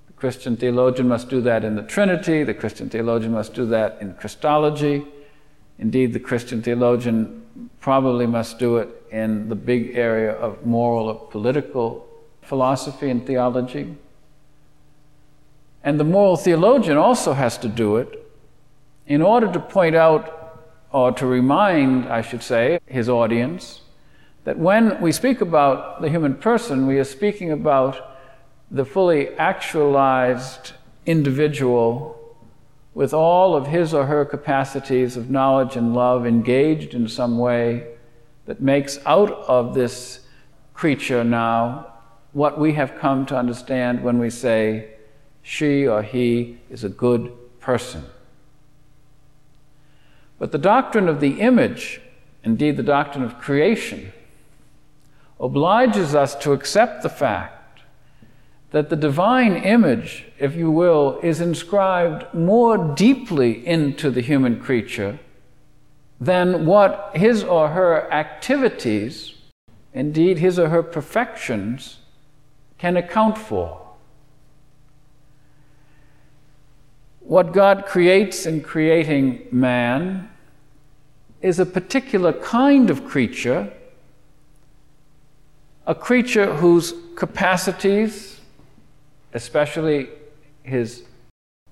The 0.07 0.13
Christian 0.13 0.57
theologian 0.57 1.07
must 1.07 1.29
do 1.29 1.39
that 1.41 1.63
in 1.63 1.75
the 1.75 1.83
Trinity, 1.83 2.43
the 2.43 2.53
Christian 2.53 2.89
theologian 2.89 3.31
must 3.31 3.53
do 3.53 3.65
that 3.67 3.97
in 4.01 4.13
Christology. 4.15 5.05
Indeed, 5.79 6.11
the 6.11 6.19
Christian 6.19 6.61
theologian 6.61 7.69
probably 7.79 8.27
must 8.27 8.59
do 8.59 8.77
it 8.77 8.89
in 9.11 9.49
the 9.49 9.55
big 9.55 9.95
area 9.95 10.31
of 10.33 10.65
moral 10.65 11.07
or 11.07 11.27
political 11.29 12.07
philosophy 12.41 13.09
and 13.09 13.25
theology. 13.25 13.95
And 15.83 15.99
the 15.99 16.03
moral 16.03 16.37
theologian 16.37 16.97
also 16.97 17.33
has 17.33 17.57
to 17.59 17.67
do 17.67 17.97
it 17.97 18.23
in 19.05 19.21
order 19.21 19.51
to 19.51 19.59
point 19.59 19.95
out, 19.95 20.65
or 20.91 21.11
to 21.13 21.25
remind, 21.25 22.05
I 22.09 22.21
should 22.21 22.43
say, 22.43 22.79
his 22.85 23.07
audience, 23.07 23.81
that 24.43 24.57
when 24.57 24.99
we 25.01 25.11
speak 25.11 25.41
about 25.41 26.01
the 26.01 26.09
human 26.09 26.35
person, 26.35 26.87
we 26.87 26.97
are 26.99 27.03
speaking 27.03 27.51
about 27.51 28.17
the 28.69 28.85
fully 28.85 29.29
actualized 29.35 30.73
individual 31.05 32.17
with 32.93 33.13
all 33.13 33.55
of 33.55 33.67
his 33.67 33.93
or 33.93 34.07
her 34.07 34.25
capacities 34.25 35.15
of 35.15 35.29
knowledge 35.29 35.75
and 35.75 35.93
love 35.93 36.25
engaged 36.25 36.93
in 36.93 37.07
some 37.07 37.37
way 37.37 37.87
that 38.47 38.61
makes 38.61 38.97
out 39.05 39.31
of 39.47 39.75
this 39.75 40.21
creature 40.73 41.23
now 41.23 41.93
what 42.31 42.59
we 42.59 42.73
have 42.73 42.97
come 42.97 43.25
to 43.25 43.37
understand 43.37 44.03
when 44.03 44.17
we 44.19 44.29
say 44.29 44.87
she 45.43 45.85
or 45.87 46.01
he 46.01 46.57
is 46.69 46.83
a 46.83 46.89
good 46.89 47.31
person. 47.59 48.03
But 50.39 50.51
the 50.51 50.57
doctrine 50.57 51.07
of 51.07 51.19
the 51.19 51.41
image, 51.41 52.01
indeed 52.43 52.77
the 52.77 52.83
doctrine 52.83 53.23
of 53.23 53.39
creation, 53.39 54.13
obliges 55.39 56.15
us 56.15 56.35
to 56.35 56.53
accept 56.53 57.03
the 57.03 57.09
fact 57.09 57.81
that 58.71 58.89
the 58.89 58.95
divine 58.95 59.55
image, 59.55 60.25
if 60.39 60.55
you 60.55 60.69
will, 60.69 61.19
is 61.23 61.41
inscribed 61.41 62.33
more 62.33 62.77
deeply 62.77 63.65
into 63.65 64.09
the 64.09 64.21
human 64.21 64.59
creature 64.59 65.19
than 66.19 66.65
what 66.65 67.11
his 67.13 67.43
or 67.43 67.69
her 67.69 68.11
activities, 68.11 69.35
indeed 69.93 70.39
his 70.39 70.57
or 70.57 70.69
her 70.69 70.83
perfections, 70.83 71.99
can 72.77 72.97
account 72.97 73.37
for. 73.37 73.81
What 77.19 77.51
God 77.51 77.85
creates 77.85 78.45
in 78.45 78.61
creating 78.61 79.47
man 79.51 80.29
is 81.41 81.59
a 81.59 81.65
particular 81.65 82.33
kind 82.33 82.89
of 82.89 83.05
creature, 83.05 83.71
a 85.85 85.93
creature 85.93 86.55
whose 86.55 86.93
capacities, 87.15 88.39
especially 89.33 90.09
his 90.63 91.03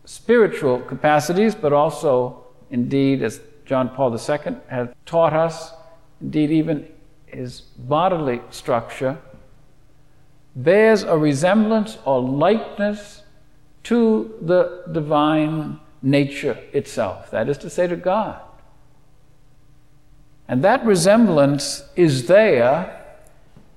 spiritual 0.05 0.79
capacities, 0.81 1.55
but 1.55 1.73
also, 1.73 2.43
indeed, 2.69 3.23
as 3.23 3.39
John 3.65 3.89
Paul 3.89 4.13
II 4.13 4.57
has 4.67 4.89
taught 5.05 5.33
us, 5.33 5.73
indeed, 6.21 6.51
even 6.51 6.87
his 7.25 7.61
bodily 7.61 8.41
structure, 8.51 9.17
bears 10.55 11.03
a 11.03 11.17
resemblance 11.17 11.97
or 12.05 12.21
likeness 12.21 13.23
to 13.83 14.33
the 14.41 14.83
divine 14.91 15.79
nature 16.01 16.57
itself, 16.71 17.31
that 17.31 17.49
is 17.49 17.57
to 17.57 17.69
say, 17.69 17.87
to 17.87 17.95
God. 17.95 18.39
And 20.47 20.63
that 20.63 20.85
resemblance 20.85 21.83
is 21.95 22.27
there 22.27 23.03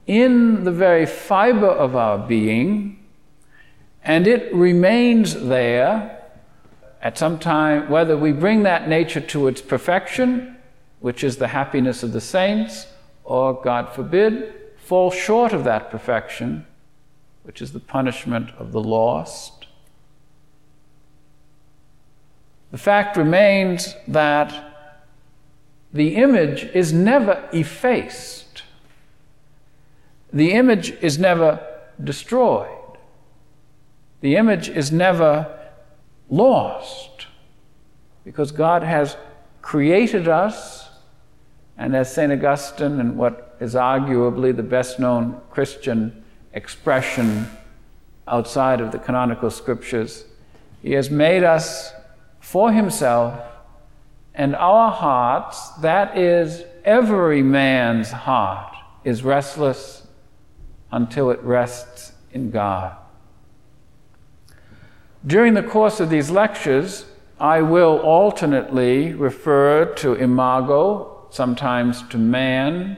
in 0.07 0.65
the 0.65 0.73
very 0.73 1.07
fiber 1.07 1.67
of 1.67 1.97
our 1.97 2.19
being, 2.19 3.05
and 4.05 4.27
it 4.27 4.55
remains 4.55 5.35
there 5.35 6.18
at 7.09 7.17
some 7.17 7.39
time, 7.39 7.89
whether 7.89 8.19
we 8.19 8.33
bring 8.33 8.65
that 8.65 8.87
nature 8.87 9.19
to 9.19 9.49
its 9.49 9.63
perfection, 9.63 10.55
which 11.01 11.25
is 11.25 11.39
the 11.39 11.49
happiness 11.49 12.03
of 12.03 12.13
the 12.13 12.21
saints, 12.21 12.87
or, 13.25 13.55
God 13.63 13.89
forbid, 13.95 14.53
fall 14.77 15.11
short 15.11 15.55
of 15.55 15.65
that 15.65 15.91
perfection, 15.91 16.67
which 17.45 17.63
is 17.63 17.73
the 17.73 17.81
punishment 17.81 18.51
of 18.59 18.73
the 18.73 18.83
lost. 18.83 19.69
The 22.73 22.77
fact 22.77 23.17
remains 23.17 23.95
that 24.07 25.01
the 25.91 26.15
image 26.15 26.65
is 26.75 26.93
never 26.93 27.49
effaced. 27.55 28.65
The 30.31 30.53
image 30.53 30.91
is 31.01 31.19
never 31.19 31.67
destroyed. 32.05 32.99
The 34.21 34.37
image 34.37 34.69
is 34.69 34.93
never 34.93 35.55
lost 36.31 37.27
because 38.25 38.53
God 38.53 38.83
has 38.83 39.17
created 39.63 40.29
us, 40.29 40.89
and 41.77 41.95
as 41.97 42.13
St. 42.13 42.33
Augustine, 42.33 43.01
and 43.01 43.17
what 43.17 43.57
is 43.61 43.75
arguably 43.75 44.55
the 44.55 44.63
best 44.63 44.99
known 44.99 45.41
Christian 45.51 46.25
expression 46.53 47.49
outside 48.27 48.81
of 48.81 48.93
the 48.93 48.99
canonical 48.99 49.51
scriptures, 49.51 50.25
He 50.83 50.93
has 50.93 51.11
made 51.11 51.43
us 51.43 51.93
for 52.41 52.71
Himself, 52.73 53.41
and 54.35 54.55
our 54.57 54.91
hearts, 54.91 55.71
that 55.81 56.17
is, 56.17 56.65
every 56.85 57.43
man's 57.43 58.11
heart, 58.11 58.75
is 59.05 59.23
restless 59.23 60.07
until 60.93 61.31
it 61.31 61.41
rests 61.41 62.13
in 62.33 62.51
God. 62.51 62.98
During 65.29 65.53
the 65.53 65.63
course 65.63 66.01
of 66.01 66.09
these 66.09 66.31
lectures, 66.31 67.05
I 67.39 67.61
will 67.61 67.99
alternately 67.99 69.13
refer 69.13 69.85
to 69.97 70.15
imago, 70.15 71.27
sometimes 71.29 72.03
to 72.09 72.17
man, 72.17 72.97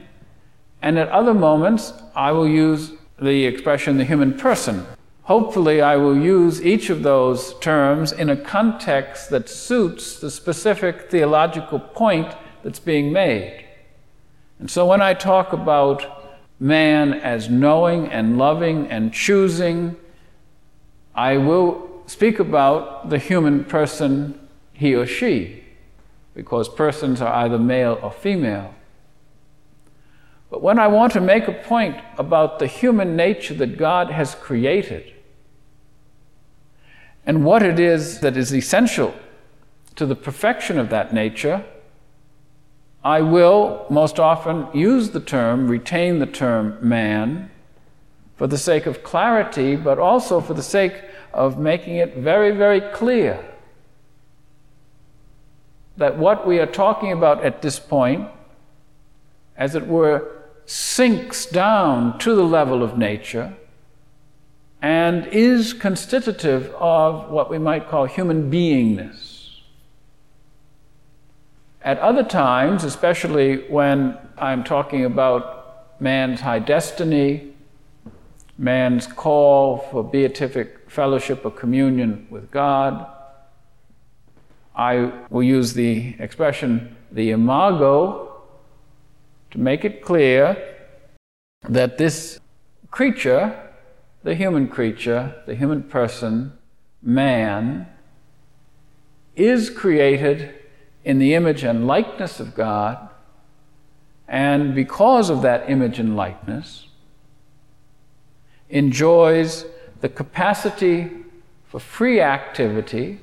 and 0.81 0.97
at 0.97 1.09
other 1.09 1.33
moments 1.33 1.91
I 2.15 2.31
will 2.31 2.47
use 2.47 2.93
the 3.21 3.45
expression 3.45 3.97
the 3.97 4.05
human 4.05 4.33
person. 4.35 4.87
Hopefully, 5.23 5.81
I 5.81 5.97
will 5.97 6.17
use 6.17 6.65
each 6.65 6.89
of 6.89 7.03
those 7.03 7.53
terms 7.59 8.13
in 8.13 8.29
a 8.29 8.37
context 8.37 9.29
that 9.31 9.49
suits 9.49 10.17
the 10.17 10.31
specific 10.31 11.11
theological 11.11 11.79
point 11.81 12.33
that's 12.63 12.79
being 12.79 13.11
made. 13.11 13.65
And 14.57 14.71
so 14.71 14.85
when 14.85 15.01
I 15.01 15.15
talk 15.15 15.51
about 15.51 16.29
man 16.61 17.13
as 17.13 17.49
knowing 17.49 18.07
and 18.07 18.37
loving 18.37 18.87
and 18.87 19.11
choosing, 19.11 19.97
I 21.13 21.35
will 21.35 21.90
speak 22.11 22.39
about 22.39 23.09
the 23.09 23.17
human 23.17 23.63
person, 23.63 24.37
he 24.73 24.93
or 24.93 25.05
she, 25.05 25.63
because 26.33 26.67
persons 26.67 27.21
are 27.21 27.33
either 27.35 27.57
male 27.57 27.97
or 28.03 28.11
female. 28.11 28.75
But 30.49 30.61
when 30.61 30.77
I 30.77 30.87
want 30.87 31.13
to 31.13 31.21
make 31.21 31.47
a 31.47 31.53
point 31.53 31.95
about 32.17 32.59
the 32.59 32.67
human 32.67 33.15
nature 33.15 33.53
that 33.53 33.77
God 33.77 34.11
has 34.11 34.35
created 34.35 35.13
and 37.25 37.45
what 37.45 37.63
it 37.63 37.79
is 37.79 38.19
that 38.19 38.35
is 38.35 38.53
essential 38.53 39.15
to 39.95 40.05
the 40.05 40.15
perfection 40.15 40.77
of 40.77 40.89
that 40.89 41.13
nature, 41.13 41.63
I 43.05 43.21
will 43.21 43.85
most 43.89 44.19
often 44.19 44.67
use 44.73 45.11
the 45.11 45.21
term, 45.21 45.69
retain 45.69 46.19
the 46.19 46.25
term 46.25 46.77
man, 46.81 47.49
for 48.35 48.47
the 48.47 48.57
sake 48.57 48.85
of 48.85 49.01
clarity, 49.01 49.77
but 49.77 49.97
also 49.97 50.41
for 50.41 50.53
the 50.53 50.63
sake 50.63 50.95
of 51.33 51.57
making 51.57 51.95
it 51.95 52.15
very, 52.15 52.51
very 52.51 52.81
clear 52.81 53.43
that 55.97 56.17
what 56.17 56.47
we 56.47 56.59
are 56.59 56.65
talking 56.65 57.11
about 57.11 57.43
at 57.43 57.61
this 57.61 57.79
point, 57.79 58.27
as 59.55 59.75
it 59.75 59.87
were, 59.87 60.27
sinks 60.65 61.45
down 61.45 62.17
to 62.19 62.33
the 62.33 62.43
level 62.43 62.81
of 62.81 62.97
nature 62.97 63.53
and 64.81 65.27
is 65.27 65.73
constitutive 65.73 66.73
of 66.75 67.29
what 67.29 67.49
we 67.49 67.59
might 67.59 67.87
call 67.87 68.05
human 68.05 68.49
beingness. 68.49 69.59
At 71.83 71.99
other 71.99 72.23
times, 72.23 72.83
especially 72.83 73.57
when 73.69 74.17
I'm 74.37 74.63
talking 74.63 75.05
about 75.05 76.01
man's 76.01 76.41
high 76.41 76.59
destiny, 76.59 77.53
man's 78.57 79.07
call 79.07 79.77
for 79.77 80.03
beatific 80.03 80.80
fellowship 80.91 81.45
or 81.45 81.51
communion 81.51 82.27
with 82.29 82.51
God. 82.51 83.07
I 84.75 85.11
will 85.29 85.43
use 85.43 85.73
the 85.73 86.15
expression 86.19 86.97
the 87.11 87.31
imago 87.31 88.41
to 89.51 89.57
make 89.57 89.85
it 89.85 90.03
clear 90.03 90.57
that 91.67 91.97
this 91.97 92.39
creature, 92.89 93.71
the 94.23 94.35
human 94.35 94.67
creature, 94.67 95.35
the 95.45 95.55
human 95.55 95.83
person, 95.83 96.53
man, 97.01 97.87
is 99.35 99.69
created 99.69 100.53
in 101.05 101.19
the 101.19 101.33
image 101.33 101.63
and 101.63 101.87
likeness 101.87 102.41
of 102.41 102.53
God, 102.53 103.09
and 104.27 104.75
because 104.75 105.29
of 105.29 105.41
that 105.41 105.69
image 105.69 105.99
and 105.99 106.17
likeness, 106.17 106.87
enjoys 108.69 109.65
the 110.01 110.09
capacity 110.09 111.09
for 111.65 111.79
free 111.79 112.19
activity, 112.19 113.19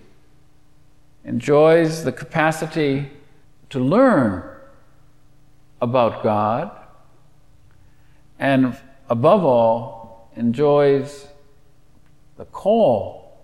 enjoys 1.24 2.04
the 2.04 2.12
capacity 2.12 3.10
to 3.68 3.78
learn 3.78 4.42
about 5.80 6.22
God, 6.22 6.70
and 8.38 8.76
above 9.10 9.44
all, 9.44 10.30
enjoys 10.36 11.28
the 12.36 12.44
call 12.46 13.36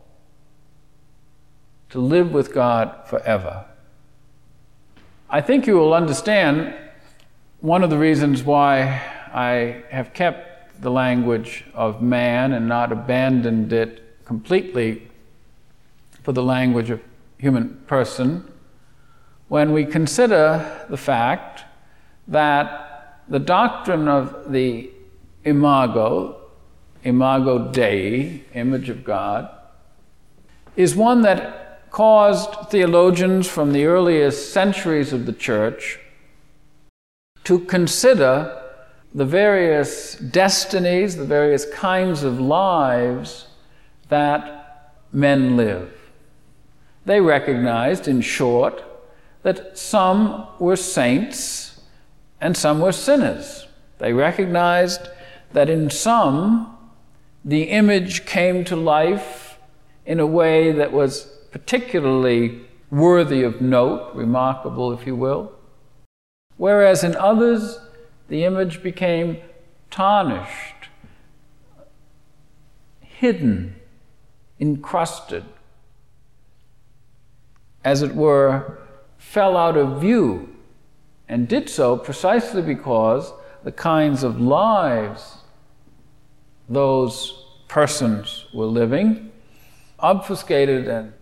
to 1.90 2.00
live 2.00 2.32
with 2.32 2.54
God 2.54 3.06
forever. 3.06 3.66
I 5.28 5.40
think 5.40 5.66
you 5.66 5.76
will 5.76 5.92
understand 5.92 6.74
one 7.60 7.82
of 7.82 7.90
the 7.90 7.98
reasons 7.98 8.42
why 8.44 9.02
I 9.32 9.82
have 9.90 10.12
kept 10.14 10.53
the 10.80 10.90
language 10.90 11.64
of 11.74 12.02
man 12.02 12.52
and 12.52 12.68
not 12.68 12.92
abandoned 12.92 13.72
it 13.72 14.24
completely 14.24 15.08
for 16.22 16.32
the 16.32 16.42
language 16.42 16.90
of 16.90 17.00
human 17.38 17.82
person 17.86 18.50
when 19.48 19.72
we 19.72 19.84
consider 19.84 20.86
the 20.88 20.96
fact 20.96 21.64
that 22.26 23.20
the 23.28 23.38
doctrine 23.38 24.08
of 24.08 24.50
the 24.50 24.90
imago, 25.44 26.40
imago 27.04 27.70
Dei, 27.70 28.42
image 28.54 28.88
of 28.88 29.04
God, 29.04 29.48
is 30.76 30.96
one 30.96 31.22
that 31.22 31.90
caused 31.90 32.70
theologians 32.70 33.46
from 33.46 33.72
the 33.72 33.84
earliest 33.84 34.52
centuries 34.52 35.12
of 35.12 35.26
the 35.26 35.32
church 35.32 36.00
to 37.44 37.60
consider 37.60 38.63
the 39.14 39.24
various 39.24 40.16
destinies, 40.16 41.16
the 41.16 41.24
various 41.24 41.66
kinds 41.72 42.24
of 42.24 42.40
lives 42.40 43.46
that 44.08 44.94
men 45.12 45.56
live. 45.56 45.92
They 47.06 47.20
recognized, 47.20 48.08
in 48.08 48.20
short, 48.20 48.82
that 49.42 49.78
some 49.78 50.48
were 50.58 50.76
saints 50.76 51.80
and 52.40 52.56
some 52.56 52.80
were 52.80 52.92
sinners. 52.92 53.66
They 53.98 54.12
recognized 54.12 55.08
that 55.52 55.70
in 55.70 55.90
some, 55.90 56.76
the 57.44 57.64
image 57.64 58.26
came 58.26 58.64
to 58.64 58.74
life 58.74 59.58
in 60.06 60.18
a 60.18 60.26
way 60.26 60.72
that 60.72 60.92
was 60.92 61.30
particularly 61.52 62.62
worthy 62.90 63.42
of 63.42 63.60
note, 63.60 64.14
remarkable, 64.14 64.92
if 64.92 65.06
you 65.06 65.14
will. 65.14 65.52
Whereas 66.56 67.04
in 67.04 67.14
others, 67.16 67.78
the 68.28 68.44
image 68.44 68.82
became 68.82 69.38
tarnished, 69.90 70.88
hidden, 73.00 73.76
encrusted, 74.58 75.44
as 77.84 78.02
it 78.02 78.14
were, 78.14 78.78
fell 79.18 79.56
out 79.56 79.76
of 79.76 80.00
view, 80.00 80.56
and 81.28 81.48
did 81.48 81.68
so 81.68 81.96
precisely 81.96 82.62
because 82.62 83.32
the 83.62 83.72
kinds 83.72 84.22
of 84.22 84.40
lives 84.40 85.38
those 86.68 87.44
persons 87.68 88.46
were 88.54 88.66
living 88.66 89.30
obfuscated 89.98 90.86
and 90.86 91.12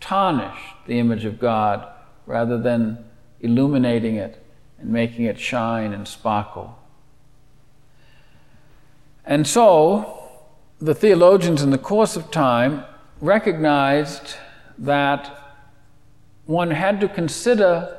tarnished 0.00 0.74
the 0.86 0.98
image 0.98 1.24
of 1.24 1.38
God 1.38 1.86
rather 2.26 2.58
than 2.58 3.04
illuminating 3.40 4.16
it 4.16 4.42
and 4.78 4.90
making 4.90 5.24
it 5.24 5.38
shine 5.38 5.92
and 5.92 6.06
sparkle. 6.06 6.78
And 9.24 9.46
so, 9.46 10.22
the 10.80 10.94
theologians 10.94 11.62
in 11.62 11.70
the 11.70 11.78
course 11.78 12.16
of 12.16 12.30
time 12.30 12.84
recognized 13.20 14.36
that 14.78 15.56
one 16.46 16.70
had 16.70 17.00
to 17.00 17.08
consider 17.08 17.98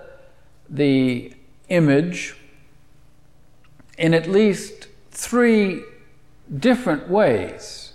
the 0.70 1.34
image 1.68 2.36
in 3.98 4.14
at 4.14 4.28
least 4.28 4.88
three 5.12 5.84
different 6.58 7.10
ways. 7.10 7.94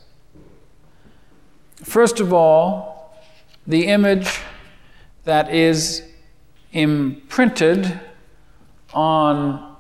First 1.83 2.21
of 2.21 2.33
all, 2.33 3.17
the 3.67 3.87
image 3.87 4.41
that 5.25 5.53
is 5.53 6.03
imprinted 6.73 8.01
on 8.95 9.77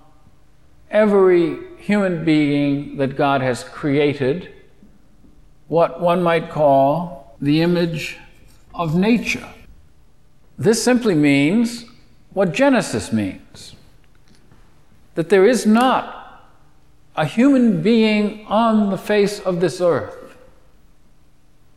every 0.90 1.59
human 1.79 2.24
being 2.24 2.96
that 2.96 3.16
God 3.16 3.40
has 3.40 3.64
created, 3.64 4.50
what 5.68 6.00
one 6.00 6.22
might 6.22 6.50
call 6.50 7.37
the 7.40 7.62
image 7.62 8.18
of 8.74 8.94
nature. 8.94 9.48
This 10.59 10.83
simply 10.83 11.14
means 11.14 11.87
what 12.33 12.53
Genesis 12.53 13.12
means 13.12 13.74
that 15.14 15.29
there 15.29 15.46
is 15.46 15.64
not 15.64 16.42
a 17.16 17.24
human 17.24 17.83
being 17.83 18.44
on 18.46 18.90
the 18.90 18.98
face 18.98 19.38
of 19.40 19.61
this 19.61 19.81
earth 19.81 20.37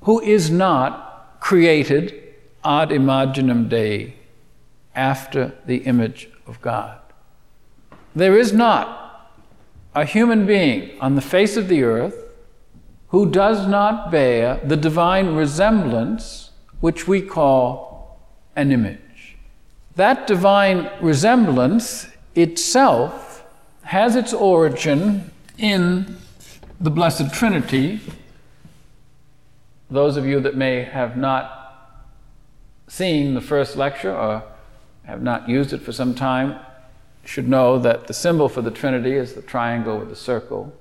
who 0.02 0.19
is 0.21 0.50
not 0.50 1.38
created 1.39 2.23
ad 2.63 2.89
imaginem 2.89 3.69
Dei, 3.69 4.15
after 4.95 5.54
the 5.65 5.78
image 5.78 6.30
of 6.47 6.60
God. 6.62 7.00
There 8.17 8.36
is 8.36 8.51
not 8.51 9.32
a 9.93 10.03
human 10.03 10.47
being 10.47 10.99
on 10.99 11.13
the 11.13 11.21
face 11.21 11.56
of 11.56 11.67
the 11.67 11.84
earth 11.84 12.15
who 13.10 13.30
does 13.30 13.67
not 13.67 14.10
bear 14.10 14.60
the 14.63 14.75
divine 14.75 15.36
resemblance 15.36 16.49
which 16.80 17.08
we 17.08 17.21
call 17.21 18.19
an 18.56 18.71
image. 18.71 19.38
That 19.97 20.25
divine 20.25 20.89
resemblance 20.99 22.08
itself 22.34 23.45
has 23.84 24.15
its 24.15 24.34
origin 24.34 25.30
in 25.60 26.17
the 26.82 26.89
Blessed 26.89 27.32
Trinity. 27.32 27.99
Those 29.91 30.17
of 30.17 30.25
you 30.25 30.39
that 30.39 30.56
may 30.56 30.82
have 30.82 31.17
not 31.17 32.01
seen 32.88 33.36
the 33.36 33.41
first 33.41 33.77
lecture 33.77 34.12
or 34.12 34.41
have 35.03 35.21
not 35.21 35.47
used 35.47 35.71
it 35.71 35.84
for 35.84 35.91
some 35.91 36.15
time 36.15 36.60
should 37.28 37.48
know 37.48 37.78
that 37.78 38.08
the 38.08 38.13
symbol 38.13 38.48
for 38.48 38.62
the 38.62 38.72
Trinity 38.72 39.13
is 39.13 39.34
the 39.34 39.42
triangle 39.42 40.00
with 40.00 40.08
the 40.10 40.16
circle. 40.16 40.74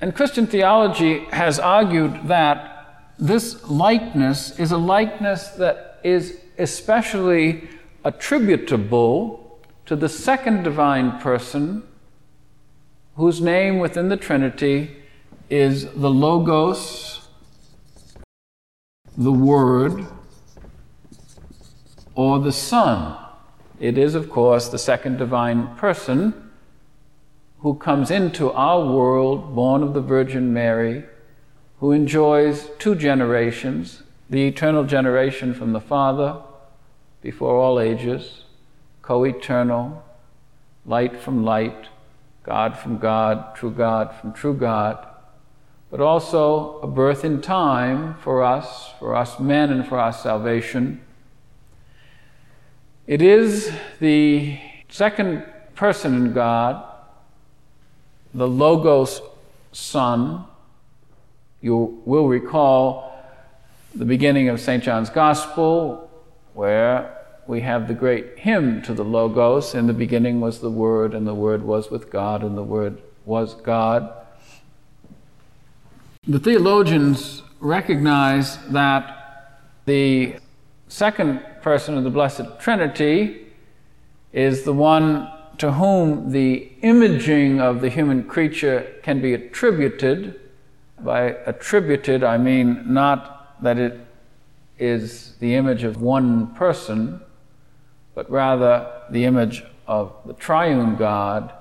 And 0.00 0.14
Christian 0.14 0.46
theology 0.46 1.24
has 1.32 1.58
argued 1.58 2.28
that 2.28 3.12
this 3.18 3.68
likeness 3.68 4.58
is 4.60 4.70
a 4.70 4.78
likeness 4.78 5.48
that 5.48 5.98
is 6.04 6.38
especially 6.56 7.68
attributable 8.04 9.60
to 9.86 9.96
the 9.96 10.08
second 10.08 10.62
divine 10.62 11.18
person, 11.18 11.82
whose 13.16 13.40
name 13.40 13.80
within 13.80 14.08
the 14.08 14.16
Trinity 14.16 15.02
is 15.50 15.90
the 15.92 16.10
Logos, 16.10 17.26
the 19.16 19.32
Word, 19.32 20.06
or 22.14 22.38
the 22.38 22.52
Son. 22.52 23.25
It 23.78 23.98
is, 23.98 24.14
of 24.14 24.30
course, 24.30 24.68
the 24.68 24.78
second 24.78 25.18
divine 25.18 25.76
person 25.76 26.50
who 27.58 27.74
comes 27.74 28.10
into 28.10 28.50
our 28.52 28.90
world, 28.90 29.54
born 29.54 29.82
of 29.82 29.92
the 29.92 30.00
Virgin 30.00 30.52
Mary, 30.52 31.04
who 31.80 31.92
enjoys 31.92 32.70
two 32.78 32.94
generations 32.94 34.02
the 34.28 34.48
eternal 34.48 34.84
generation 34.84 35.54
from 35.54 35.72
the 35.72 35.80
Father 35.80 36.42
before 37.22 37.60
all 37.60 37.78
ages, 37.78 38.44
co 39.02 39.24
eternal, 39.24 40.04
light 40.84 41.16
from 41.16 41.44
light, 41.44 41.88
God 42.42 42.76
from 42.76 42.98
God, 42.98 43.54
true 43.54 43.70
God 43.70 44.14
from 44.20 44.32
true 44.32 44.54
God, 44.54 45.06
but 45.90 46.00
also 46.00 46.80
a 46.80 46.86
birth 46.86 47.24
in 47.24 47.40
time 47.40 48.14
for 48.14 48.42
us, 48.42 48.90
for 48.98 49.14
us 49.14 49.38
men, 49.38 49.70
and 49.70 49.86
for 49.86 49.98
our 49.98 50.12
salvation 50.12 51.00
it 53.06 53.22
is 53.22 53.70
the 54.00 54.58
second 54.88 55.44
person 55.74 56.14
in 56.14 56.32
God, 56.32 56.84
the 58.34 58.48
Logos 58.48 59.20
Son. 59.72 60.44
You 61.60 62.02
will 62.04 62.28
recall 62.28 63.12
the 63.94 64.04
beginning 64.04 64.48
of 64.48 64.60
St. 64.60 64.82
John's 64.82 65.10
Gospel, 65.10 66.10
where 66.54 67.16
we 67.46 67.60
have 67.60 67.86
the 67.86 67.94
great 67.94 68.38
hymn 68.38 68.82
to 68.82 68.92
the 68.92 69.04
Logos. 69.04 69.74
In 69.74 69.86
the 69.86 69.92
beginning 69.92 70.40
was 70.40 70.60
the 70.60 70.70
Word, 70.70 71.14
and 71.14 71.26
the 71.26 71.34
Word 71.34 71.62
was 71.62 71.90
with 71.90 72.10
God, 72.10 72.42
and 72.42 72.56
the 72.56 72.62
Word 72.62 73.00
was 73.24 73.54
God. 73.54 74.12
The 76.26 76.40
theologians 76.40 77.42
recognize 77.60 78.58
that 78.68 79.60
the 79.84 80.36
second 80.88 81.40
person 81.66 81.98
of 81.98 82.04
the 82.04 82.10
Blessed 82.10 82.60
Trinity 82.60 83.44
is 84.32 84.62
the 84.62 84.72
one 84.72 85.28
to 85.58 85.72
whom 85.72 86.30
the 86.30 86.70
imaging 86.82 87.60
of 87.60 87.80
the 87.80 87.88
human 87.88 88.22
creature 88.22 88.94
can 89.02 89.20
be 89.20 89.34
attributed 89.34 90.38
By 91.00 91.22
attributed, 91.44 92.22
I 92.22 92.38
mean 92.38 92.94
not 92.94 93.60
that 93.64 93.78
it 93.78 93.98
is 94.78 95.34
the 95.40 95.56
image 95.56 95.82
of 95.82 96.00
one 96.00 96.54
person, 96.54 97.20
but 98.14 98.30
rather 98.30 99.02
the 99.10 99.24
image 99.24 99.64
of 99.88 100.12
the 100.24 100.34
triune 100.34 100.94
God. 100.94 101.52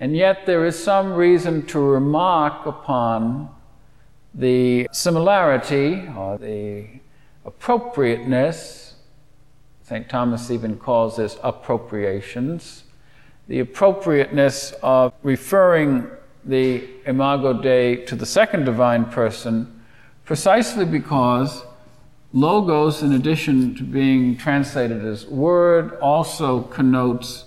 And 0.00 0.16
yet 0.16 0.46
there 0.46 0.64
is 0.64 0.82
some 0.82 1.12
reason 1.12 1.66
to 1.66 1.78
remark 1.78 2.64
upon 2.64 3.50
the 4.34 4.88
similarity 4.92 6.08
or 6.16 6.38
the 6.38 6.86
appropriateness. 7.44 8.85
St. 9.88 10.08
Thomas 10.08 10.50
even 10.50 10.76
calls 10.78 11.16
this 11.16 11.38
appropriations. 11.44 12.82
The 13.46 13.60
appropriateness 13.60 14.74
of 14.82 15.12
referring 15.22 16.08
the 16.44 16.88
Imago 17.06 17.62
Dei 17.62 18.04
to 18.06 18.16
the 18.16 18.26
second 18.26 18.64
divine 18.64 19.04
person 19.04 19.80
precisely 20.24 20.84
because 20.84 21.62
Logos, 22.32 23.04
in 23.04 23.12
addition 23.12 23.76
to 23.76 23.84
being 23.84 24.36
translated 24.36 25.04
as 25.04 25.24
word, 25.24 25.96
also 26.00 26.62
connotes 26.62 27.44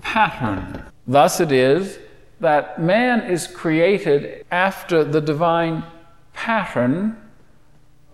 pattern. 0.00 0.84
Thus 1.08 1.40
it 1.40 1.50
is 1.50 1.98
that 2.38 2.80
man 2.80 3.22
is 3.28 3.48
created 3.48 4.46
after 4.52 5.02
the 5.02 5.20
divine 5.20 5.82
pattern, 6.34 7.16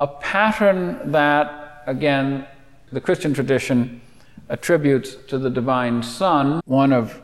a 0.01 0.07
pattern 0.07 1.13
that, 1.13 1.83
again, 1.87 2.47
the 2.93 3.01
Christian 3.01 3.35
tradition 3.35 4.01
attributes 4.49 5.17
to 5.29 5.39
the 5.39 5.51
divine 5.51 6.03
Son, 6.03 6.61
one 6.67 6.93
of 6.93 7.23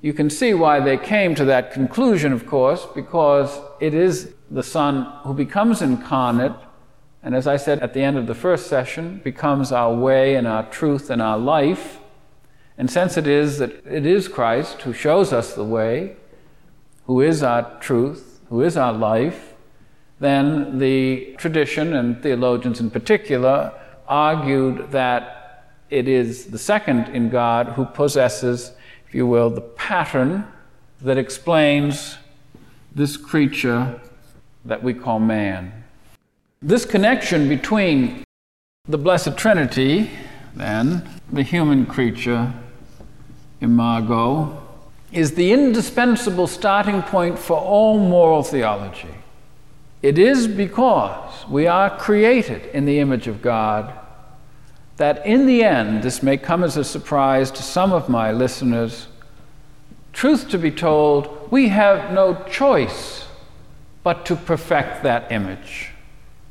you 0.00 0.12
can 0.12 0.28
see 0.28 0.52
why 0.52 0.80
they 0.80 0.98
came 0.98 1.34
to 1.34 1.44
that 1.46 1.72
conclusion, 1.72 2.32
of 2.32 2.46
course, 2.46 2.86
because 2.94 3.58
it 3.80 3.94
is 3.94 4.34
the 4.50 4.62
Son 4.62 5.04
who 5.22 5.32
becomes 5.32 5.80
incarnate 5.80 6.52
and 7.24 7.34
as 7.34 7.46
I 7.46 7.56
said 7.56 7.80
at 7.80 7.94
the 7.94 8.02
end 8.02 8.18
of 8.18 8.26
the 8.26 8.34
first 8.34 8.66
session, 8.66 9.22
becomes 9.24 9.72
our 9.72 9.94
way 9.94 10.34
and 10.34 10.46
our 10.46 10.62
truth 10.64 11.08
and 11.08 11.22
our 11.22 11.38
life. 11.38 11.98
And 12.76 12.90
since 12.90 13.16
it 13.16 13.26
is 13.26 13.58
that 13.58 13.70
it 13.86 14.04
is 14.04 14.28
Christ 14.28 14.82
who 14.82 14.92
shows 14.92 15.32
us 15.32 15.54
the 15.54 15.64
way, 15.64 16.16
who 17.06 17.22
is 17.22 17.42
our 17.42 17.78
truth, 17.80 18.40
who 18.50 18.60
is 18.60 18.76
our 18.76 18.92
life, 18.92 19.54
then 20.20 20.78
the 20.78 21.34
tradition 21.38 21.94
and 21.94 22.22
theologians 22.22 22.78
in 22.78 22.90
particular 22.90 23.72
argued 24.08 24.90
that 24.92 25.74
it 25.90 26.08
is 26.08 26.46
the 26.46 26.58
second 26.58 27.08
in 27.08 27.28
God 27.30 27.68
who 27.68 27.84
possesses, 27.84 28.72
if 29.06 29.14
you 29.14 29.26
will, 29.26 29.50
the 29.50 29.60
pattern 29.60 30.46
that 31.00 31.18
explains 31.18 32.16
this 32.94 33.16
creature 33.16 34.00
that 34.64 34.82
we 34.82 34.94
call 34.94 35.20
man. 35.20 35.84
This 36.62 36.84
connection 36.84 37.48
between 37.48 38.24
the 38.88 38.98
Blessed 38.98 39.36
Trinity, 39.36 40.10
then, 40.54 41.08
the 41.32 41.42
human 41.42 41.86
creature, 41.86 42.52
imago, 43.60 44.62
is 45.12 45.34
the 45.34 45.52
indispensable 45.52 46.46
starting 46.46 47.02
point 47.02 47.38
for 47.38 47.56
all 47.58 47.98
moral 47.98 48.42
theology. 48.42 49.14
It 50.04 50.18
is 50.18 50.46
because 50.46 51.48
we 51.48 51.66
are 51.66 51.88
created 51.96 52.66
in 52.74 52.84
the 52.84 52.98
image 52.98 53.26
of 53.26 53.40
God 53.40 53.90
that 54.98 55.24
in 55.24 55.46
the 55.46 55.64
end, 55.64 56.02
this 56.02 56.22
may 56.22 56.36
come 56.36 56.62
as 56.62 56.76
a 56.76 56.84
surprise 56.84 57.50
to 57.52 57.62
some 57.62 57.90
of 57.90 58.10
my 58.10 58.30
listeners, 58.30 59.06
truth 60.12 60.50
to 60.50 60.58
be 60.58 60.70
told, 60.70 61.50
we 61.50 61.68
have 61.68 62.12
no 62.12 62.34
choice 62.50 63.26
but 64.02 64.26
to 64.26 64.36
perfect 64.36 65.04
that 65.04 65.32
image. 65.32 65.88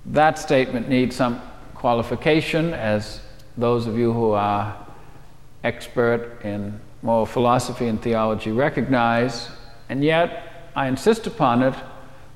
That 0.03 0.39
statement 0.39 0.89
needs 0.89 1.15
some 1.15 1.39
qualification, 1.75 2.73
as 2.73 3.21
those 3.55 3.85
of 3.85 3.99
you 3.99 4.13
who 4.13 4.31
are 4.31 4.75
expert 5.63 6.41
in 6.43 6.81
moral 7.03 7.27
philosophy 7.27 7.85
and 7.85 8.01
theology 8.01 8.51
recognize, 8.51 9.47
and 9.89 10.03
yet 10.03 10.71
I 10.75 10.87
insist 10.87 11.27
upon 11.27 11.61
it 11.61 11.75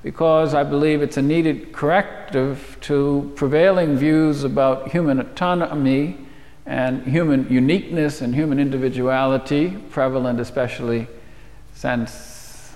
because 0.04 0.54
I 0.54 0.64
believe 0.64 1.02
it's 1.02 1.18
a 1.18 1.22
needed 1.22 1.74
corrective 1.74 2.78
to 2.82 3.32
prevailing 3.36 3.98
views 3.98 4.44
about 4.44 4.92
human 4.92 5.20
autonomy 5.20 6.18
and 6.66 7.04
human 7.04 7.48
uniqueness 7.50 8.22
and 8.22 8.36
human 8.36 8.60
individuality, 8.60 9.78
prevalent 9.90 10.40
especially 10.40 11.08
since, 11.74 12.74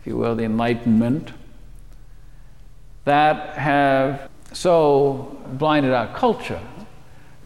if 0.00 0.06
you 0.06 0.16
will, 0.16 0.34
the 0.34 0.44
Enlightenment 0.44 1.32
that 3.04 3.56
have 3.56 4.30
so 4.52 5.36
blinded 5.54 5.92
our 5.92 6.12
culture 6.14 6.60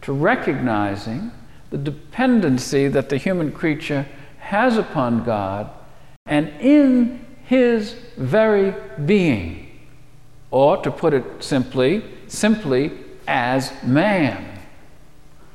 to 0.01 0.13
recognizing 0.13 1.31
the 1.69 1.77
dependency 1.77 2.87
that 2.87 3.09
the 3.09 3.17
human 3.17 3.51
creature 3.51 4.07
has 4.39 4.77
upon 4.77 5.23
God 5.23 5.69
and 6.25 6.49
in 6.61 7.25
his 7.49 7.93
very 8.15 8.75
being. 9.07 9.65
Or 10.51 10.77
to 10.83 10.91
put 10.91 11.15
it 11.15 11.25
simply, 11.39 12.03
simply 12.27 12.91
as 13.27 13.73
man. 13.81 14.59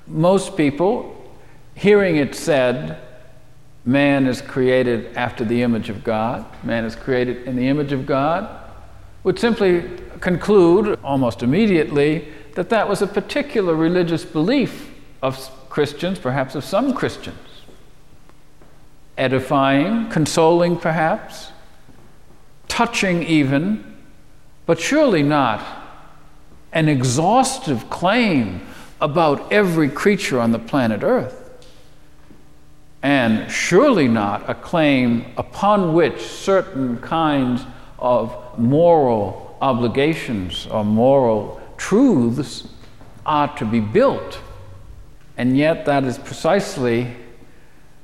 Most 0.08 0.56
people, 0.56 1.32
hearing 1.76 2.16
it 2.16 2.34
said, 2.34 2.98
man 3.84 4.26
is 4.26 4.42
created 4.42 5.16
after 5.16 5.44
the 5.44 5.62
image 5.62 5.88
of 5.88 6.02
God, 6.02 6.44
man 6.64 6.84
is 6.84 6.96
created 6.96 7.46
in 7.46 7.54
the 7.54 7.68
image 7.68 7.92
of 7.92 8.06
God, 8.06 8.48
would 9.22 9.38
simply 9.38 9.88
conclude 10.18 10.98
almost 11.04 11.44
immediately 11.44 12.26
that 12.56 12.70
that 12.70 12.88
was 12.88 13.02
a 13.02 13.06
particular 13.06 13.76
religious 13.76 14.24
belief 14.24 14.90
of 15.22 15.48
Christians, 15.70 16.18
perhaps 16.18 16.56
of 16.56 16.64
some 16.64 16.92
Christians. 16.92 17.38
Edifying, 19.16 20.08
consoling, 20.08 20.76
perhaps, 20.76 21.52
touching, 22.74 23.22
even, 23.22 23.84
but 24.66 24.80
surely 24.80 25.22
not 25.22 25.64
an 26.72 26.88
exhaustive 26.88 27.88
claim 27.88 28.60
about 29.00 29.52
every 29.52 29.88
creature 29.88 30.40
on 30.40 30.50
the 30.50 30.58
planet 30.58 31.04
Earth. 31.04 31.64
And 33.00 33.48
surely 33.48 34.08
not 34.08 34.50
a 34.50 34.54
claim 34.56 35.24
upon 35.36 35.94
which 35.94 36.20
certain 36.20 36.98
kinds 36.98 37.62
of 38.00 38.58
moral 38.58 39.56
obligations 39.60 40.66
or 40.66 40.84
moral 40.84 41.60
truths 41.76 42.66
are 43.24 43.56
to 43.56 43.64
be 43.64 43.78
built. 43.78 44.40
And 45.36 45.56
yet, 45.56 45.84
that 45.84 46.02
is 46.02 46.18
precisely 46.18 47.14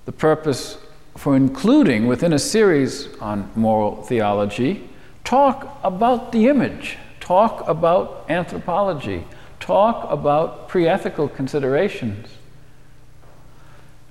the 0.04 0.12
purpose 0.12 0.78
for 1.20 1.36
including 1.36 2.06
within 2.06 2.32
a 2.32 2.38
series 2.38 3.06
on 3.20 3.50
moral 3.54 4.02
theology 4.04 4.88
talk 5.22 5.78
about 5.84 6.32
the 6.32 6.48
image, 6.48 6.96
talk 7.20 7.62
about 7.68 8.24
anthropology, 8.30 9.22
talk 9.60 10.10
about 10.10 10.66
pre 10.66 10.88
ethical 10.88 11.28
considerations 11.28 12.26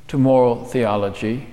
to 0.07 0.19
moral 0.19 0.63
theology 0.65 1.47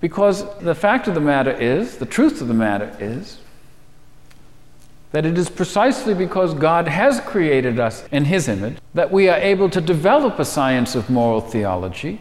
because 0.00 0.52
the 0.58 0.74
fact 0.74 1.06
of 1.06 1.14
the 1.14 1.20
matter 1.20 1.52
is, 1.52 1.98
the 1.98 2.06
truth 2.06 2.40
of 2.40 2.48
the 2.48 2.54
matter 2.54 2.96
is, 2.98 3.38
that 5.12 5.24
it 5.24 5.38
is 5.38 5.48
precisely 5.48 6.12
because 6.12 6.54
God 6.54 6.88
has 6.88 7.20
created 7.20 7.78
us 7.78 8.04
in 8.10 8.24
His 8.24 8.48
image 8.48 8.78
that 8.94 9.12
we 9.12 9.28
are 9.28 9.38
able 9.38 9.70
to 9.70 9.80
develop 9.80 10.40
a 10.40 10.44
science 10.44 10.96
of 10.96 11.08
moral 11.08 11.40
theology, 11.40 12.20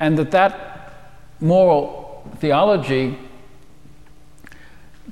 and 0.00 0.18
that 0.18 0.30
that 0.30 1.12
moral 1.40 2.28
theology 2.38 3.18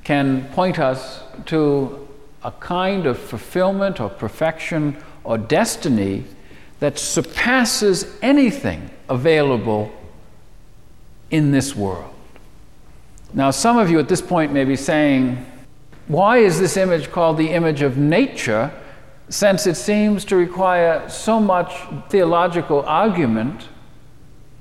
can 0.03 0.47
point 0.49 0.79
us 0.79 1.21
to 1.45 2.07
a 2.43 2.51
kind 2.51 3.05
of 3.05 3.17
fulfillment 3.17 3.99
or 3.99 4.09
perfection 4.09 4.95
or 5.23 5.37
destiny 5.37 6.23
that 6.79 6.97
surpasses 6.97 8.17
anything 8.21 8.89
available 9.09 9.91
in 11.31 11.51
this 11.51 11.75
world. 11.75 12.13
Now, 13.33 13.51
some 13.51 13.77
of 13.77 13.89
you 13.89 13.99
at 13.99 14.07
this 14.07 14.21
point 14.21 14.53
may 14.53 14.63
be 14.63 14.75
saying, 14.75 15.45
why 16.07 16.37
is 16.37 16.59
this 16.59 16.77
image 16.77 17.11
called 17.11 17.37
the 17.37 17.49
image 17.49 17.81
of 17.81 17.97
nature, 17.97 18.71
since 19.27 19.67
it 19.67 19.75
seems 19.75 20.23
to 20.25 20.37
require 20.37 21.09
so 21.09 21.39
much 21.39 21.73
theological 22.09 22.83
argument 22.83 23.67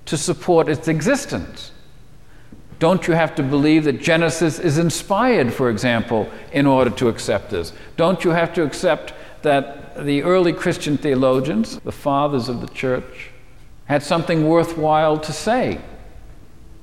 to 0.06 0.16
support 0.16 0.68
its 0.68 0.88
existence? 0.88 1.72
Don't 2.78 3.06
you 3.08 3.14
have 3.14 3.34
to 3.36 3.42
believe 3.42 3.84
that 3.84 4.00
Genesis 4.00 4.58
is 4.58 4.78
inspired, 4.78 5.52
for 5.52 5.70
example, 5.70 6.28
in 6.52 6.66
order 6.66 6.90
to 6.90 7.08
accept 7.08 7.50
this? 7.50 7.72
Don't 7.96 8.24
you 8.24 8.30
have 8.30 8.52
to 8.54 8.62
accept 8.62 9.14
that 9.42 10.04
the 10.04 10.22
early 10.22 10.52
Christian 10.52 10.98
theologians, 10.98 11.78
the 11.80 11.92
fathers 11.92 12.48
of 12.48 12.60
the 12.60 12.68
church, 12.68 13.30
had 13.86 14.02
something 14.02 14.46
worthwhile 14.46 15.18
to 15.18 15.32
say 15.32 15.80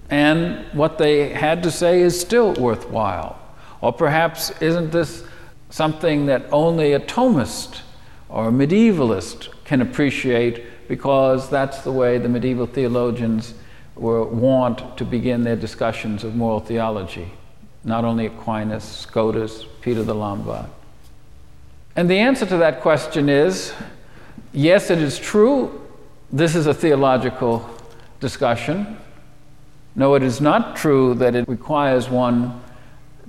and 0.09 0.63
what 0.73 0.99
they 0.99 1.29
had 1.29 1.63
to 1.63 1.71
say 1.71 2.01
is 2.01 2.19
still 2.19 2.53
worthwhile. 2.53 3.39
Or 3.81 3.91
perhaps 3.91 4.51
isn't 4.61 4.91
this 4.91 5.23
something 5.69 6.27
that 6.27 6.45
only 6.51 6.93
a 6.93 6.99
Thomist 6.99 7.81
or 8.29 8.49
a 8.49 8.51
medievalist 8.51 9.49
can 9.65 9.81
appreciate 9.81 10.63
because 10.93 11.49
that's 11.49 11.81
the 11.81 11.91
way 11.91 12.19
the 12.19 12.29
medieval 12.29 12.67
theologians 12.67 13.55
were 13.95 14.23
wont 14.23 14.95
to 14.95 15.03
begin 15.03 15.43
their 15.43 15.55
discussions 15.55 16.23
of 16.23 16.35
moral 16.35 16.59
theology? 16.59 17.31
Not 17.83 18.05
only 18.05 18.27
Aquinas, 18.27 18.83
Scotus, 18.83 19.65
Peter 19.81 20.03
the 20.03 20.13
Lombard. 20.13 20.67
And 21.95 22.07
the 22.07 22.19
answer 22.19 22.45
to 22.45 22.57
that 22.57 22.81
question 22.81 23.27
is 23.27 23.73
yes, 24.51 24.91
it 24.91 24.99
is 24.99 25.17
true. 25.17 25.81
This 26.31 26.55
is 26.55 26.67
a 26.67 26.75
theological 26.75 27.67
discussion. 28.19 28.97
No, 29.95 30.13
it 30.13 30.21
is 30.21 30.39
not 30.39 30.75
true 30.75 31.15
that 31.15 31.33
it 31.33 31.49
requires 31.49 32.07
one 32.07 32.61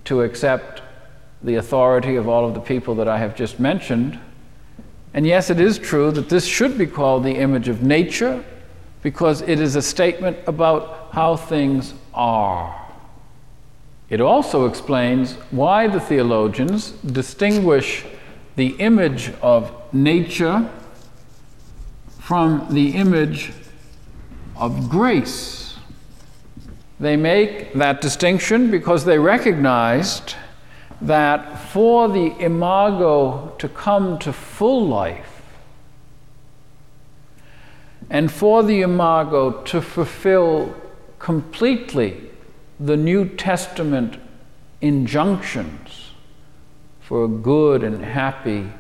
to 0.05 0.21
accept 0.21 0.83
the 1.43 1.55
authority 1.55 2.17
of 2.17 2.29
all 2.29 2.47
of 2.47 2.53
the 2.53 2.61
people 2.61 2.95
that 2.97 3.09
I 3.09 3.17
have 3.17 3.35
just 3.35 3.59
mentioned. 3.59 4.21
And 5.15 5.25
yes, 5.25 5.49
it 5.49 5.61
is 5.61 5.79
true 5.79 6.11
that 6.11 6.29
this 6.29 6.45
should 6.45 6.77
be 6.77 6.87
called 6.87 7.23
the 7.23 7.37
image 7.37 7.69
of 7.69 7.83
nature 7.83 8.45
because 9.03 9.43
it 9.43 9.61
is 9.61 9.77
a 9.77 9.83
statement 9.83 10.37
about 10.49 11.09
how 11.13 11.37
things 11.37 11.95
are. 12.13 12.85
It 14.11 14.21
also 14.21 14.67
explains 14.67 15.35
why 15.51 15.87
the 15.87 16.01
theologians 16.01 16.91
distinguish 16.91 18.05
the 18.57 18.69
image 18.79 19.31
of 19.41 19.73
nature 19.93 20.69
from 22.19 22.67
the 22.71 22.91
image 22.91 23.53
of 24.57 24.89
grace. 24.89 25.77
They 26.99 27.17
make 27.17 27.75
that 27.75 28.01
distinction 28.01 28.71
because 28.71 29.05
they 29.05 29.19
recognized 29.19 30.35
that 31.07 31.59
for 31.71 32.09
the 32.09 32.35
imago 32.39 33.55
to 33.59 33.69
come 33.69 34.19
to 34.19 34.33
full 34.33 34.87
life, 34.87 35.43
and 38.09 38.33
for 38.33 38.63
the 38.63 38.81
imago 38.81 39.63
to 39.63 39.83
fulfill 39.83 40.75
completely 41.19 42.31
the 42.81 42.97
New 42.97 43.29
Testament 43.29 44.17
injunctions 44.81 46.11
for 47.01 47.25
a 47.25 47.29
good 47.29 47.85
and 47.85 48.03
happy 48.03 48.71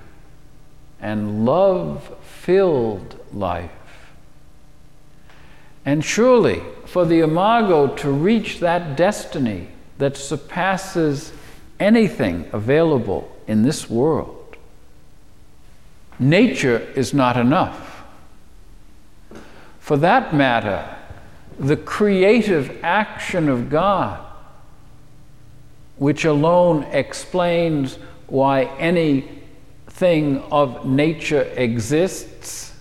and 1.01 1.45
love 1.45 2.17
filled 2.23 3.21
life. 3.35 3.71
And 5.85 6.03
surely, 6.03 6.63
for 6.87 7.05
the 7.05 7.21
imago 7.21 7.95
to 7.97 8.11
reach 8.11 8.61
that 8.61 8.97
destiny 8.97 9.69
that 9.99 10.17
surpasses 10.17 11.34
anything 11.81 12.49
available 12.53 13.31
in 13.47 13.63
this 13.63 13.89
world, 13.91 14.57
nature 16.19 16.79
is 16.95 17.13
not 17.13 17.37
enough. 17.37 18.05
For 19.81 19.97
that 19.99 20.35
matter, 20.35 20.97
the 21.59 21.77
creative 21.77 22.83
action 22.83 23.49
of 23.49 23.69
God, 23.69 24.25
which 25.97 26.25
alone 26.25 26.85
explains 26.85 27.99
why 28.27 28.65
anything 28.79 30.43
of 30.51 30.87
nature 30.87 31.43
exists, 31.57 32.73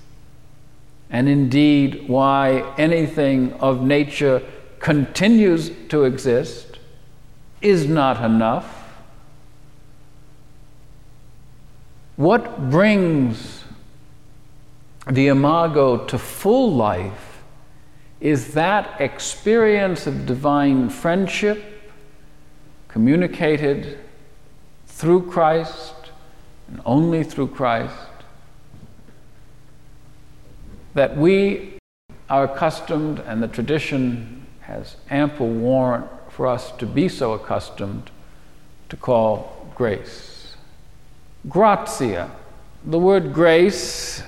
and 1.10 1.30
indeed 1.30 2.08
why 2.08 2.74
anything 2.78 3.54
of 3.54 3.84
nature 3.84 4.42
continues 4.80 5.72
to 5.90 6.06
exist, 6.06 6.80
is 7.62 7.88
not 7.88 8.24
enough. 8.24 8.83
What 12.16 12.70
brings 12.70 13.64
the 15.10 15.28
imago 15.28 16.06
to 16.06 16.18
full 16.20 16.72
life 16.72 17.42
is 18.22 18.54
that 18.54 19.02
experience 19.02 20.06
of 20.06 20.26
divine 20.26 20.90
friendship 20.90 21.92
communicated 22.88 23.98
through 24.86 25.32
Christ 25.32 25.96
and 26.68 26.80
only 26.86 27.24
through 27.24 27.48
Christ 27.48 27.96
that 30.94 31.18
we 31.18 31.80
are 32.30 32.44
accustomed, 32.44 33.20
and 33.20 33.42
the 33.42 33.48
tradition 33.48 34.46
has 34.62 34.96
ample 35.10 35.50
warrant 35.50 36.08
for 36.30 36.48
us 36.48 36.72
to 36.74 36.86
be 36.86 37.10
so 37.10 37.34
accustomed 37.34 38.12
to 38.90 38.96
call 38.96 39.72
grace. 39.76 40.33
Gratia. 41.50 42.32
The 42.86 43.00
word 43.00 43.34
grace 43.34 44.24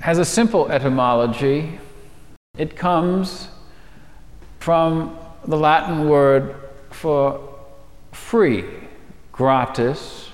has 0.00 0.18
a 0.18 0.24
simple 0.24 0.70
etymology. 0.70 1.78
It 2.58 2.76
comes 2.76 3.48
from 4.58 5.16
the 5.46 5.56
Latin 5.56 6.08
word 6.08 6.56
for 6.90 7.54
free, 8.10 8.64
gratis, 9.30 10.30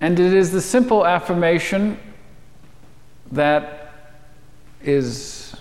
and 0.00 0.18
it 0.18 0.32
is 0.32 0.52
the 0.52 0.60
simple 0.60 1.06
affirmation 1.06 1.98
that 3.32 3.92
is 4.82 5.54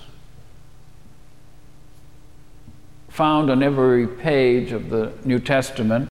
found 3.09 3.49
on 3.49 3.61
every 3.61 4.07
page 4.07 4.71
of 4.71 4.89
the 4.89 5.11
New 5.23 5.39
Testament 5.39 6.09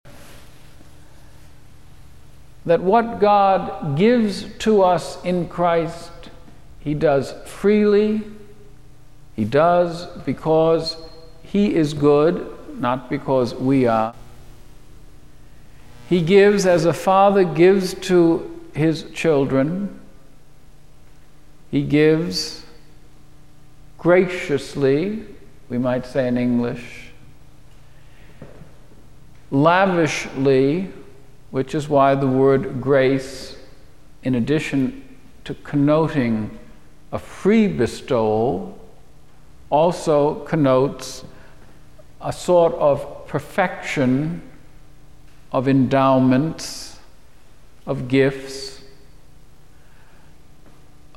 that 2.67 2.81
what 2.81 3.21
God 3.21 3.97
gives 3.97 4.45
to 4.59 4.83
us 4.83 5.23
in 5.25 5.49
Christ, 5.49 6.11
He 6.81 6.95
does 6.95 7.33
freely. 7.47 8.23
He 9.37 9.45
does 9.45 10.07
because 10.25 10.97
He 11.43 11.75
is 11.75 11.95
good, 11.95 12.51
not 12.79 13.11
because 13.11 13.55
we 13.55 13.87
are. 13.87 14.15
He 16.09 16.23
gives 16.23 16.67
as 16.67 16.85
a 16.85 16.93
father 16.93 17.45
gives 17.45 17.95
to 17.95 18.51
his 18.75 19.05
children. 19.13 20.01
He 21.71 21.83
gives 21.83 22.65
graciously, 23.99 25.25
we 25.69 25.79
might 25.79 26.05
say 26.05 26.29
in 26.29 26.37
English, 26.37 27.13
lavishly, 29.51 30.93
which 31.55 31.73
is 31.73 31.89
why 31.89 32.17
the 32.17 32.27
word 32.27 32.81
grace, 32.81 33.57
in 34.25 34.35
addition 34.35 35.05
to 35.45 35.55
connoting 35.55 36.51
a 37.13 37.19
free 37.21 37.69
bestowal, 37.69 38.77
also 39.71 40.35
connotes 40.47 41.25
a 42.21 42.33
sort 42.33 42.75
of 42.75 43.29
perfection 43.29 44.43
of 45.53 45.69
endowments, 45.69 46.99
of 47.87 48.09
gifts, 48.09 48.83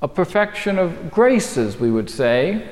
a 0.03 0.07
perfection 0.07 0.77
of 0.77 1.09
graces, 1.09 1.79
we 1.79 1.89
would 1.89 2.11
say, 2.11 2.63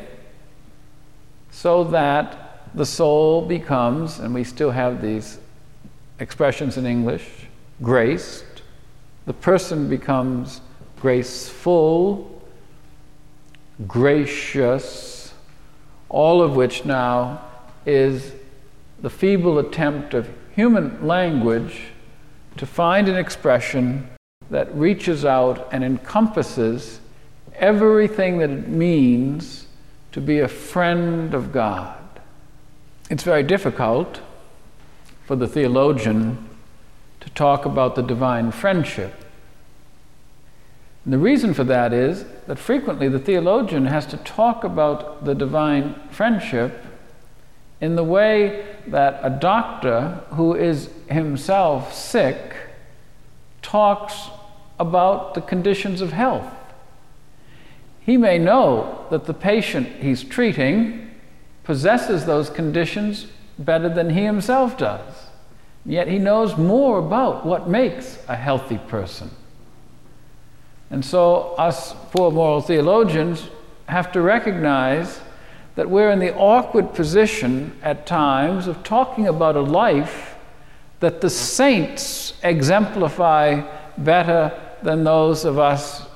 so 1.50 1.84
that 1.84 2.62
the 2.76 2.86
soul 2.86 3.42
becomes, 3.42 4.20
and 4.20 4.36
we 4.36 4.44
still 4.44 4.70
have 4.70 5.02
these 5.02 5.40
expressions 6.20 6.78
in 6.78 6.86
English, 6.86 7.45
graced, 7.82 8.46
the 9.26 9.34
person 9.34 9.90
becomes 9.90 10.62
graceful, 11.00 12.42
gracious, 13.88 15.34
all 16.10 16.42
of 16.42 16.56
which 16.56 16.86
now 16.86 17.42
is 17.86 18.34
the 19.02 19.10
feeble 19.10 19.60
attempt 19.60 20.14
of 20.14 20.30
human 20.56 21.06
language 21.06 21.88
to 22.58 22.66
find 22.66 23.10
an 23.10 23.18
expression 23.18 24.08
that 24.50 24.74
reaches 24.76 25.26
out 25.26 25.68
and 25.72 25.84
encompasses 25.84 27.02
everything 27.56 28.38
that 28.38 28.50
it 28.50 28.68
means 28.68 29.68
to 30.12 30.22
be 30.22 30.40
a 30.40 30.48
friend 30.48 31.34
of 31.34 31.52
God. 31.52 31.98
It's 33.10 33.24
very 33.24 33.44
difficult 33.44 34.22
for 35.26 35.36
the 35.36 35.48
theologian 35.48 36.50
to 37.26 37.30
talk 37.32 37.66
about 37.66 37.96
the 37.96 38.02
divine 38.02 38.52
friendship. 38.52 39.14
And 41.04 41.14
the 41.14 41.18
reason 41.18 41.54
for 41.54 41.64
that 41.66 41.92
is 41.92 42.26
that 42.48 42.58
frequently 42.58 43.10
the 43.10 43.20
theologian 43.20 43.88
has 43.88 44.06
to 44.08 44.18
talk 44.18 44.64
about 44.64 45.26
the 45.26 45.36
divine 45.36 45.96
friendship 46.10 46.84
in 47.82 47.96
the 47.96 48.04
way 48.04 48.66
that 48.88 49.20
a 49.22 49.30
doctor 49.30 50.24
who 50.32 50.56
is 50.56 50.90
himself 51.10 51.94
sick 51.94 52.56
talks 53.62 54.30
about 54.80 55.34
the 55.34 55.42
conditions 55.42 56.02
of 56.02 56.12
health. 56.12 56.52
He 58.00 58.18
may 58.18 58.38
know 58.38 59.06
that 59.10 59.26
the 59.26 59.34
patient 59.34 59.88
he's 60.02 60.24
treating 60.24 61.12
possesses 61.64 62.26
those 62.26 62.50
conditions 62.50 63.28
better 63.58 63.90
than 63.90 64.12
he 64.12 64.24
himself 64.24 64.78
does. 64.78 65.25
Yet 65.86 66.08
he 66.08 66.18
knows 66.18 66.58
more 66.58 66.98
about 66.98 67.46
what 67.46 67.70
makes 67.70 68.18
a 68.28 68.36
healthy 68.36 68.80
person. 68.80 69.30
And 70.90 71.04
so, 71.04 71.56
us 71.58 71.94
poor 72.12 72.32
moral 72.32 72.62
theologians 72.62 73.48
have 73.88 74.12
to 74.14 74.22
recognize 74.22 75.20
that 75.76 75.90
we're 75.90 76.10
in 76.10 76.20
the 76.20 76.36
awkward 76.36 76.94
position 76.94 77.78
at 77.84 78.06
times 78.06 78.68
of 78.68 78.84
talking 78.84 79.28
about 79.28 79.56
a 79.56 79.62
life 79.62 80.36
that 81.02 81.22
the 81.22 81.30
saints 81.30 82.34
exemplify 82.44 83.62
better 83.98 84.52
than 84.82 85.04
those 85.04 85.46
of 85.46 85.60
us 85.60 86.08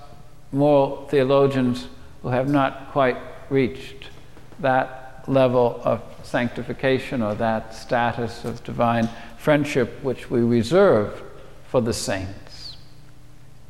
moral 0.52 1.06
theologians 1.08 1.88
who 2.22 2.30
have 2.30 2.50
not 2.50 2.92
quite 2.92 3.18
reached 3.50 4.10
that 4.60 5.24
level 5.28 5.80
of 5.84 6.02
sanctification 6.24 7.22
or 7.22 7.36
that 7.36 7.74
status 7.76 8.46
of 8.46 8.64
divine 8.64 9.10
friendship 9.40 10.04
which 10.04 10.30
we 10.30 10.42
reserve 10.42 11.24
for 11.68 11.82
the 11.82 11.94
saints. 11.94 12.78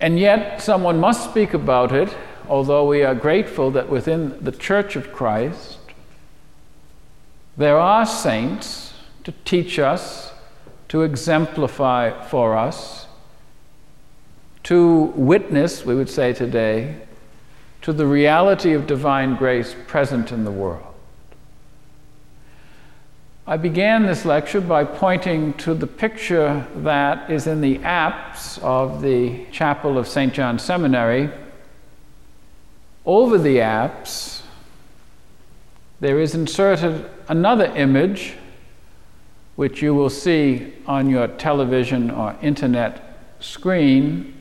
And 0.01 0.19
yet, 0.19 0.61
someone 0.61 0.99
must 0.99 1.29
speak 1.29 1.53
about 1.53 1.91
it, 1.91 2.15
although 2.47 2.87
we 2.87 3.03
are 3.03 3.13
grateful 3.13 3.69
that 3.71 3.89
within 3.89 4.43
the 4.43 4.51
Church 4.51 4.95
of 4.95 5.13
Christ, 5.13 5.77
there 7.55 7.77
are 7.77 8.05
saints 8.05 8.93
to 9.25 9.33
teach 9.45 9.77
us, 9.77 10.31
to 10.87 11.03
exemplify 11.03 12.23
for 12.27 12.57
us, 12.57 13.05
to 14.63 15.13
witness, 15.15 15.85
we 15.85 15.93
would 15.93 16.09
say 16.09 16.33
today, 16.33 16.95
to 17.81 17.93
the 17.93 18.07
reality 18.07 18.73
of 18.73 18.87
divine 18.87 19.35
grace 19.35 19.75
present 19.87 20.31
in 20.31 20.45
the 20.45 20.51
world. 20.51 20.88
I 23.49 23.57
began 23.57 24.05
this 24.05 24.25
lecture 24.25 24.61
by 24.61 24.83
pointing 24.83 25.55
to 25.55 25.73
the 25.73 25.87
picture 25.87 26.67
that 26.75 27.31
is 27.31 27.47
in 27.47 27.61
the 27.61 27.79
apse 27.79 28.59
of 28.59 29.01
the 29.01 29.47
chapel 29.51 29.97
of 29.97 30.07
St. 30.07 30.31
John 30.31 30.59
Seminary. 30.59 31.31
Over 33.07 33.39
the 33.39 33.59
apse, 33.59 34.43
there 35.99 36.19
is 36.19 36.35
inserted 36.35 37.09
another 37.27 37.65
image, 37.75 38.35
which 39.55 39.81
you 39.81 39.95
will 39.95 40.11
see 40.11 40.71
on 40.85 41.09
your 41.09 41.27
television 41.27 42.11
or 42.11 42.35
internet 42.43 43.17
screen. 43.39 44.39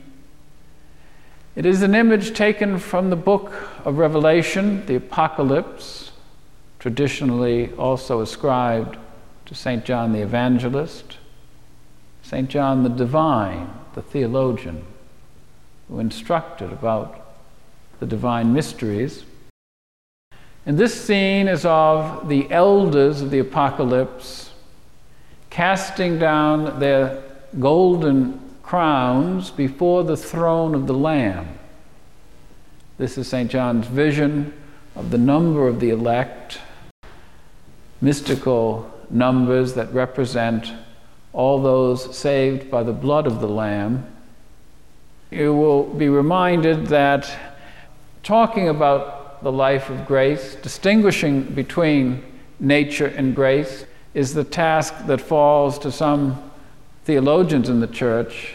It 1.55 1.65
is 1.65 1.81
an 1.81 1.95
image 1.95 2.35
taken 2.35 2.77
from 2.77 3.09
the 3.09 3.15
book 3.15 3.51
of 3.85 3.97
Revelation, 3.97 4.85
the 4.85 4.97
Apocalypse, 4.97 6.08
traditionally 6.79 7.71
also 7.73 8.21
ascribed 8.21 8.97
to 9.45 9.53
St. 9.53 9.83
John 9.85 10.13
the 10.13 10.21
Evangelist, 10.21 11.17
St. 12.23 12.49
John 12.49 12.83
the 12.83 12.89
Divine, 12.89 13.69
the 13.95 14.01
theologian, 14.01 14.85
who 15.87 15.99
instructed 15.99 16.71
about 16.71 17.35
the 17.99 18.05
divine 18.05 18.53
mysteries. 18.53 19.25
And 20.65 20.77
this 20.77 20.99
scene 20.99 21.47
is 21.47 21.65
of 21.65 22.29
the 22.29 22.49
elders 22.51 23.21
of 23.21 23.31
the 23.31 23.39
apocalypse 23.39 24.51
casting 25.49 26.19
down 26.19 26.79
their 26.79 27.23
golden 27.59 28.39
crowns 28.61 29.49
before 29.49 30.03
the 30.03 30.15
throne 30.15 30.75
of 30.75 30.85
the 30.85 30.93
Lamb. 30.93 31.47
This 32.97 33.17
is 33.17 33.27
St. 33.27 33.49
John's 33.49 33.87
vision 33.87 34.53
of 34.95 35.09
the 35.09 35.17
number 35.17 35.67
of 35.67 35.79
the 35.79 35.89
elect, 35.89 36.59
mystical 38.01 38.89
numbers 39.09 39.73
that 39.73 39.93
represent 39.93 40.71
all 41.33 41.61
those 41.61 42.17
saved 42.17 42.69
by 42.71 42.83
the 42.83 42.93
blood 42.93 43.27
of 43.27 43.41
the 43.41 43.47
Lamb. 43.47 44.05
You 45.31 45.53
will 45.53 45.83
be 45.83 46.09
reminded 46.09 46.87
that 46.87 47.29
talking 48.23 48.69
about 48.69 49.43
the 49.43 49.51
life 49.51 49.89
of 49.89 50.05
grace, 50.05 50.55
distinguishing 50.55 51.43
between 51.43 52.23
nature 52.59 53.07
and 53.07 53.35
grace, 53.35 53.85
is 54.13 54.33
the 54.33 54.43
task 54.43 54.93
that 55.05 55.21
falls 55.21 55.79
to 55.79 55.91
some 55.91 56.51
theologians 57.05 57.69
in 57.69 57.79
the 57.79 57.87
church, 57.87 58.53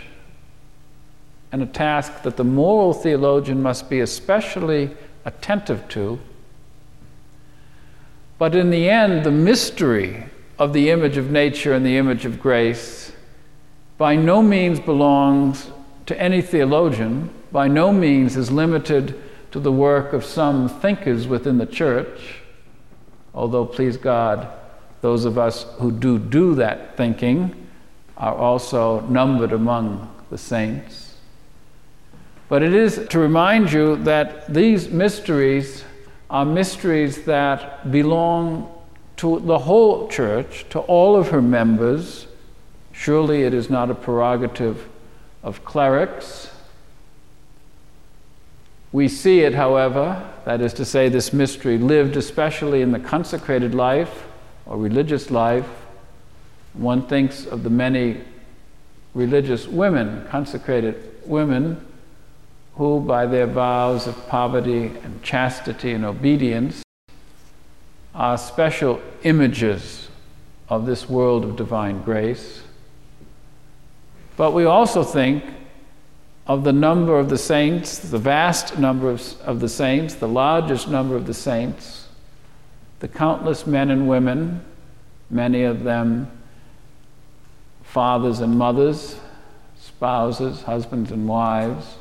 and 1.53 1.63
a 1.63 1.67
task 1.67 2.23
that 2.23 2.37
the 2.37 2.45
moral 2.45 2.93
theologian 2.93 3.63
must 3.63 3.89
be 3.89 4.01
especially 4.01 4.91
attentive 5.25 5.89
to. 5.89 6.19
But 8.45 8.55
in 8.55 8.69
the 8.69 8.91
end, 8.91 9.25
the 9.25 9.31
mystery 9.31 10.27
of 10.59 10.75
the 10.75 10.91
image 10.91 11.17
of 11.17 11.31
nature 11.31 11.73
and 11.73 11.87
the 11.87 11.97
image 11.97 12.27
of 12.27 12.39
grace 12.39 13.11
by 13.97 14.17
no 14.17 14.43
means 14.43 14.79
belongs 14.79 15.71
to 16.05 16.21
any 16.21 16.43
theologian, 16.43 17.31
by 17.51 17.69
no 17.69 17.91
means 17.91 18.37
is 18.37 18.53
limited 18.53 19.19
to 19.51 19.59
the 19.59 19.73
work 19.73 20.13
of 20.13 20.27
some 20.27 20.69
thinkers 20.69 21.27
within 21.27 21.57
the 21.57 21.65
church, 21.65 22.43
although, 23.35 23.65
please 23.65 23.97
God, 23.97 24.47
those 25.01 25.25
of 25.25 25.39
us 25.39 25.65
who 25.79 25.91
do 25.91 26.19
do 26.19 26.55
that 26.57 26.99
thinking 26.99 27.67
are 28.19 28.35
also 28.35 29.01
numbered 29.07 29.53
among 29.53 30.15
the 30.29 30.37
saints. 30.37 31.17
But 32.51 32.63
it 32.63 32.75
is 32.75 33.07
to 33.09 33.19
remind 33.19 33.73
you 33.73 33.97
that 34.05 34.53
these 34.53 34.91
mysteries 34.91 35.83
are 36.35 36.45
mysteries 36.45 37.25
that 37.25 37.91
belong 37.91 38.71
to 39.17 39.39
the 39.41 39.61
whole 39.61 40.09
church, 40.09 40.67
to 40.71 40.81
all 40.81 41.17
of 41.17 41.29
her 41.29 41.41
members. 41.41 42.27
Surely 42.93 43.45
it 43.45 43.55
is 43.55 43.71
not 43.71 43.91
a 43.91 43.95
prerogative 43.95 44.89
of 45.43 45.65
clerics 45.65 46.51
we 48.95 49.09
see 49.09 49.41
it, 49.41 49.55
however, 49.55 50.25
that 50.45 50.61
is 50.61 50.73
to 50.75 50.85
say, 50.85 51.09
this 51.09 51.33
mystery 51.33 51.79
lived 51.79 52.17
especially 52.17 52.81
in 52.81 52.93
the 52.93 53.01
consecrated 53.01 53.75
life 53.75 54.29
or 54.67 54.77
religious 54.77 55.33
life. 55.33 55.67
One 56.75 57.05
thinks 57.09 57.45
of 57.45 57.65
the 57.65 57.71
many 57.71 58.21
religious 59.13 59.67
women, 59.67 60.25
consecrated 60.29 61.13
women, 61.27 61.85
who, 62.77 63.01
by 63.01 63.27
their 63.27 63.47
vows 63.47 64.07
of 64.07 64.29
poverty 64.29 64.87
and 65.03 65.23
chastity 65.23 65.93
and 65.93 66.05
obedience, 66.05 66.83
are 68.15 68.39
special 68.39 69.01
images 69.23 70.09
of 70.69 70.87
this 70.87 71.09
world 71.09 71.45
of 71.45 71.57
divine 71.57 72.03
grace. 72.03 72.63
But 74.37 74.53
we 74.53 74.65
also 74.65 75.05
think 75.05 75.45
of 76.47 76.65
the 76.65 76.73
number 76.73 77.19
of 77.19 77.29
the 77.29 77.39
saints, 77.39 77.99
the 77.99 78.19
vast 78.19 78.79
number 78.79 79.11
of, 79.11 79.41
of 79.43 79.61
the 79.61 79.69
saints, 79.69 80.15
the 80.15 80.29
largest 80.29 80.89
number 80.89 81.17
of 81.17 81.27
the 81.27 81.35
saints, 81.35 82.09
the 83.01 83.09
countless 83.09 83.67
men 83.67 83.91
and 83.91 84.09
women, 84.09 84.65
many 85.31 85.63
of 85.63 85.85
them 85.85 86.31
fathers 87.83 88.41
and 88.41 88.59
mothers, 88.59 89.21
spouses, 89.79 90.63
husbands 90.63 91.13
and 91.13 91.29
wives, 91.29 91.95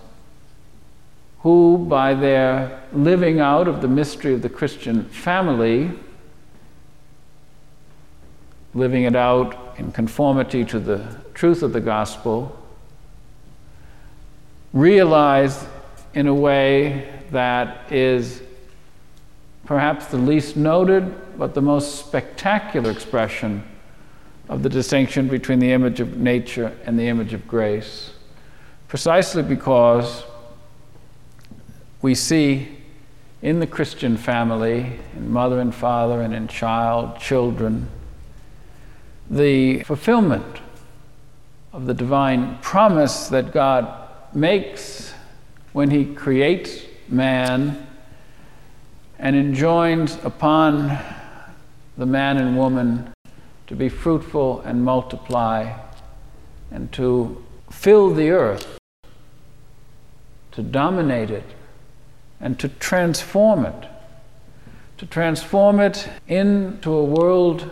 who, 1.44 1.78
by 1.78 2.14
their 2.14 2.82
living 2.94 3.42
out 3.42 3.68
of 3.68 3.82
the 3.82 3.88
mystery 3.88 4.34
of 4.34 4.42
the 4.42 4.50
Christian 4.50 5.04
family, 5.04 5.92
living 8.74 9.04
it 9.04 9.16
out 9.16 9.76
in 9.78 9.92
conformity 9.92 10.64
to 10.64 10.80
the 10.80 11.06
truth 11.34 11.62
of 11.62 11.74
the 11.74 11.82
gospel, 11.82 12.58
realized 14.72 15.68
in 16.14 16.28
a 16.28 16.34
way 16.34 17.14
that 17.32 17.92
is 17.92 18.42
perhaps 19.66 20.08
the 20.08 20.18
least 20.18 20.56
noted 20.56 21.14
but 21.38 21.54
the 21.54 21.62
most 21.62 22.06
spectacular 22.06 22.90
expression 22.90 23.64
of 24.48 24.64
the 24.64 24.70
distinction 24.70 25.28
between 25.28 25.60
the 25.60 25.74
image 25.74 26.00
of 26.00 26.16
nature 26.16 26.74
and 26.86 26.98
the 26.98 27.08
image 27.08 27.34
of 27.34 27.46
grace, 27.50 28.12
precisely 28.88 29.44
because 29.44 30.24
we 32.04 32.14
see 32.14 32.68
in 33.42 33.62
the 33.62 33.66
Christian 33.66 34.18
family, 34.18 35.00
in 35.16 35.32
mother 35.32 35.62
and 35.62 35.74
father, 35.74 36.22
and 36.22 36.36
in 36.36 36.50
child, 36.50 37.18
children, 37.18 37.88
the 39.30 39.82
fulfillment 39.84 40.60
of 41.72 41.86
the 41.86 41.94
divine 41.94 42.58
promise 42.62 43.30
that 43.30 43.54
God 43.54 43.88
makes 44.34 45.14
when 45.72 45.92
he 45.92 46.04
creates 46.14 46.84
man 47.08 47.88
and 49.18 49.36
enjoins 49.38 50.16
upon 50.26 51.00
the 51.98 52.06
man 52.06 52.36
and 52.36 52.58
woman 52.58 53.14
to 53.68 53.76
be 53.78 53.88
fruitful 53.88 54.60
and 54.62 54.84
multiply 54.84 55.74
and 56.70 56.92
to 56.92 57.42
fill 57.72 58.14
the 58.14 58.30
earth, 58.30 58.78
to 60.52 60.62
dominate 60.62 61.32
it, 61.32 61.46
and 62.44 62.60
to 62.60 62.68
transform 62.68 63.66
it, 63.66 63.88
to 64.98 65.06
transform 65.06 65.80
it 65.80 66.10
into 66.28 66.92
a 66.92 67.04
world 67.04 67.72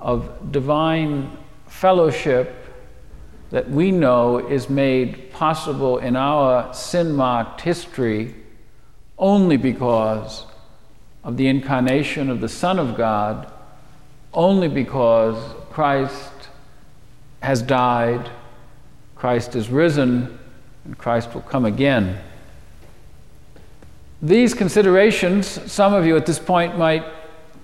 of 0.00 0.50
divine 0.50 1.30
fellowship 1.68 2.52
that 3.50 3.70
we 3.70 3.92
know 3.92 4.38
is 4.38 4.68
made 4.68 5.30
possible 5.32 5.98
in 5.98 6.16
our 6.16 6.74
sin 6.74 7.12
marked 7.12 7.60
history 7.60 8.34
only 9.16 9.56
because 9.56 10.44
of 11.22 11.36
the 11.36 11.46
incarnation 11.46 12.28
of 12.30 12.40
the 12.40 12.48
Son 12.48 12.80
of 12.80 12.96
God, 12.96 13.50
only 14.34 14.66
because 14.68 15.54
Christ 15.70 16.32
has 17.42 17.62
died, 17.62 18.28
Christ 19.14 19.54
is 19.54 19.68
risen, 19.68 20.36
and 20.84 20.98
Christ 20.98 21.32
will 21.32 21.42
come 21.42 21.64
again. 21.64 22.18
These 24.20 24.52
considerations, 24.52 25.46
some 25.70 25.94
of 25.94 26.04
you 26.04 26.16
at 26.16 26.26
this 26.26 26.40
point 26.40 26.76
might 26.76 27.04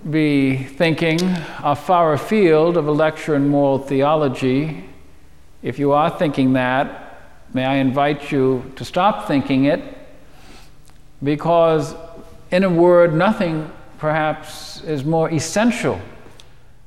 be 0.08 0.56
thinking, 0.56 1.20
are 1.64 1.74
far 1.74 2.12
afield 2.12 2.76
of 2.76 2.86
a 2.86 2.92
lecture 2.92 3.34
in 3.34 3.48
moral 3.48 3.80
theology. 3.80 4.84
If 5.62 5.80
you 5.80 5.90
are 5.90 6.10
thinking 6.10 6.52
that, 6.52 7.18
may 7.52 7.64
I 7.64 7.76
invite 7.76 8.30
you 8.30 8.70
to 8.76 8.84
stop 8.84 9.26
thinking 9.26 9.64
it, 9.64 9.82
because, 11.24 11.96
in 12.52 12.62
a 12.62 12.70
word, 12.70 13.14
nothing 13.14 13.68
perhaps 13.98 14.80
is 14.82 15.04
more 15.04 15.28
essential 15.32 16.00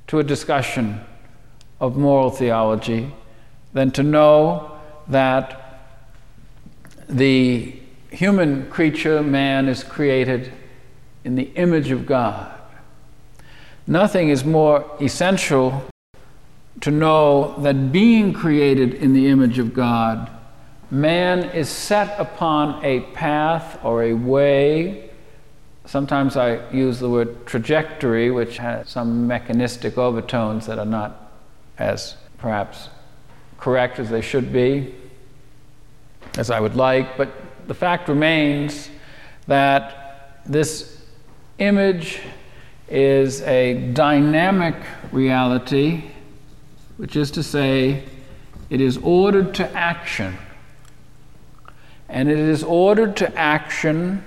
to 0.07 0.20
a 0.20 0.24
discussion 0.24 1.01
of 1.82 1.97
moral 1.97 2.30
theology 2.30 3.11
than 3.74 3.91
to 3.91 4.03
know 4.03 4.80
that 5.09 5.82
the 7.09 7.76
human 8.11 8.69
creature, 8.69 9.21
man, 9.21 9.67
is 9.67 9.83
created 9.83 10.51
in 11.23 11.35
the 11.35 11.51
image 11.55 11.91
of 11.91 12.05
God. 12.05 12.53
Nothing 13.85 14.29
is 14.29 14.43
more 14.43 14.85
essential 15.01 15.83
to 16.81 16.91
know 16.91 17.55
that 17.59 17.91
being 17.91 18.33
created 18.33 18.93
in 18.93 19.13
the 19.13 19.27
image 19.27 19.59
of 19.59 19.73
God, 19.73 20.29
man 20.91 21.43
is 21.51 21.69
set 21.69 22.19
upon 22.19 22.83
a 22.83 23.01
path 23.13 23.79
or 23.83 24.03
a 24.03 24.13
way. 24.13 25.09
Sometimes 25.85 26.37
I 26.37 26.69
use 26.71 26.99
the 26.99 27.09
word 27.09 27.45
trajectory, 27.45 28.29
which 28.29 28.57
has 28.57 28.89
some 28.89 29.25
mechanistic 29.25 29.97
overtones 29.97 30.65
that 30.67 30.77
are 30.79 30.85
not 30.85 31.31
as 31.77 32.15
perhaps 32.37 32.89
correct 33.57 33.99
as 33.99 34.09
they 34.09 34.21
should 34.21 34.53
be, 34.53 34.93
as 36.37 36.51
I 36.51 36.59
would 36.59 36.75
like, 36.75 37.17
but 37.17 37.31
the 37.68 37.74
fact 37.74 38.07
remains 38.07 38.89
that 39.47 40.41
this 40.45 41.01
image 41.59 42.20
is 42.89 43.41
a 43.41 43.91
dynamic 43.93 44.76
reality, 45.11 46.03
which 46.95 47.15
is 47.15 47.32
to 47.32 47.43
say, 47.43 48.03
it 48.70 48.82
is 48.82 48.97
ordered 48.99 49.53
to 49.55 49.70
action. 49.74 50.38
And 52.09 52.30
it 52.30 52.39
is 52.39 52.63
ordered 52.63 53.18
to 53.18 53.38
action 53.38 54.24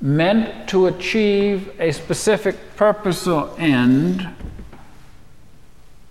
meant 0.00 0.68
to 0.68 0.86
achieve 0.86 1.72
a 1.80 1.90
specific 1.90 2.56
purpose 2.76 3.26
or 3.26 3.52
end 3.58 4.28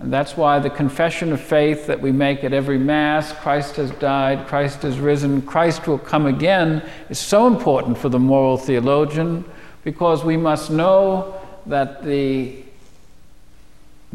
and 0.06 0.14
that's 0.14 0.38
why 0.38 0.60
the 0.60 0.70
confession 0.70 1.34
of 1.34 1.42
faith 1.42 1.88
that 1.88 2.00
we 2.00 2.12
make 2.12 2.44
at 2.44 2.54
every 2.54 2.78
Mass 2.78 3.34
Christ 3.34 3.78
has 3.78 3.90
died, 3.90 4.46
Christ 4.46 4.84
has 4.84 5.00
risen, 5.00 5.42
Christ 5.42 5.88
will 5.88 5.98
come 5.98 6.28
again 6.28 6.84
is 7.10 7.18
so 7.18 7.48
important 7.48 7.98
for 7.98 8.10
the 8.10 8.20
moral 8.20 8.56
theologian 8.56 9.44
because 9.84 10.24
we 10.24 10.38
must 10.38 10.70
know 10.70 11.42
that 11.66 12.04
the 12.04 12.56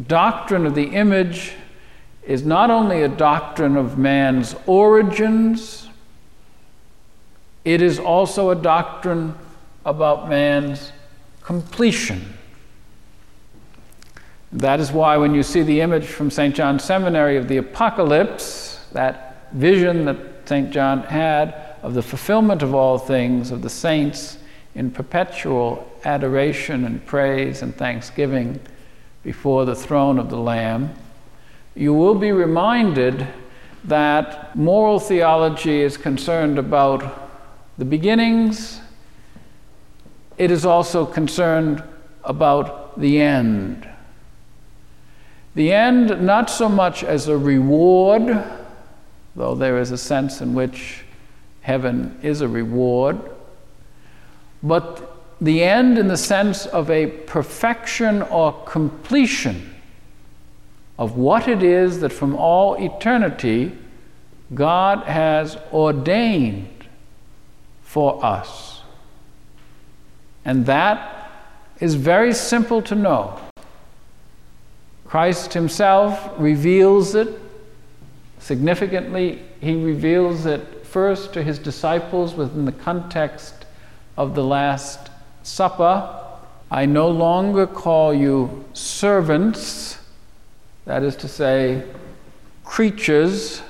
doctrine 0.07 0.65
of 0.65 0.75
the 0.75 0.91
image 0.91 1.55
is 2.23 2.45
not 2.45 2.71
only 2.71 3.03
a 3.03 3.09
doctrine 3.09 3.75
of 3.75 3.97
man's 3.97 4.55
origins, 4.67 5.89
it 7.65 7.81
is 7.81 7.99
also 7.99 8.51
a 8.51 8.55
doctrine 8.55 9.35
about 9.83 10.29
man's 10.29 10.93
completion. 11.41 12.37
That 14.53 14.79
is 14.79 14.91
why, 14.91 15.17
when 15.17 15.33
you 15.33 15.43
see 15.43 15.61
the 15.61 15.79
image 15.81 16.05
from 16.05 16.29
St. 16.29 16.53
John's 16.53 16.83
Seminary 16.83 17.37
of 17.37 17.47
the 17.47 17.57
apocalypse, 17.57 18.85
that 18.91 19.51
vision 19.53 20.05
that 20.05 20.17
St. 20.45 20.71
John 20.71 21.03
had 21.03 21.55
of 21.81 21.93
the 21.93 22.01
fulfillment 22.01 22.61
of 22.61 22.75
all 22.75 22.97
things, 22.97 23.51
of 23.51 23.61
the 23.61 23.69
saints 23.69 24.37
in 24.75 24.91
perpetual 24.91 25.89
adoration 26.03 26.85
and 26.85 27.05
praise 27.05 27.61
and 27.61 27.75
thanksgiving 27.75 28.59
before 29.23 29.65
the 29.65 29.75
throne 29.75 30.19
of 30.19 30.29
the 30.29 30.37
Lamb, 30.37 30.93
you 31.75 31.93
will 31.93 32.15
be 32.15 32.31
reminded 32.31 33.27
that 33.85 34.55
moral 34.55 34.99
theology 34.99 35.81
is 35.81 35.97
concerned 35.97 36.59
about 36.59 37.29
the 37.77 37.85
beginnings, 37.85 38.81
it 40.37 40.51
is 40.51 40.65
also 40.65 41.05
concerned 41.05 41.83
about 42.23 42.99
the 42.99 43.21
end. 43.21 43.90
The 45.55 45.71
end, 45.71 46.21
not 46.21 46.49
so 46.49 46.69
much 46.69 47.03
as 47.03 47.27
a 47.27 47.37
reward, 47.37 48.43
though 49.35 49.55
there 49.55 49.77
is 49.79 49.91
a 49.91 49.97
sense 49.97 50.41
in 50.41 50.53
which 50.53 51.03
heaven 51.61 52.17
is 52.21 52.41
a 52.41 52.47
reward, 52.47 53.19
but 54.63 55.17
the 55.41 55.63
end 55.63 55.97
in 55.97 56.07
the 56.07 56.17
sense 56.17 56.65
of 56.67 56.89
a 56.89 57.07
perfection 57.07 58.21
or 58.21 58.53
completion 58.65 59.73
of 60.99 61.17
what 61.17 61.47
it 61.47 61.63
is 61.63 61.99
that 62.01 62.13
from 62.13 62.35
all 62.35 62.75
eternity 62.75 63.75
God 64.53 64.99
has 65.05 65.57
ordained 65.73 66.85
for 67.81 68.23
us. 68.23 68.81
And 70.45 70.65
that 70.65 71.31
is 71.79 71.95
very 71.95 72.33
simple 72.33 72.81
to 72.83 72.95
know. 72.95 73.39
Christ 75.11 75.51
himself 75.51 76.31
reveals 76.37 77.15
it. 77.15 77.37
Significantly, 78.39 79.43
he 79.59 79.75
reveals 79.75 80.45
it 80.45 80.87
first 80.87 81.33
to 81.33 81.43
his 81.43 81.59
disciples 81.59 82.33
within 82.33 82.63
the 82.63 82.71
context 82.71 83.65
of 84.15 84.35
the 84.35 84.43
Last 84.45 85.09
Supper. 85.43 86.17
I 86.71 86.85
no 86.85 87.09
longer 87.09 87.67
call 87.67 88.13
you 88.13 88.63
servants, 88.71 89.99
that 90.85 91.03
is 91.03 91.17
to 91.17 91.27
say, 91.27 91.83
creatures, 92.63 93.61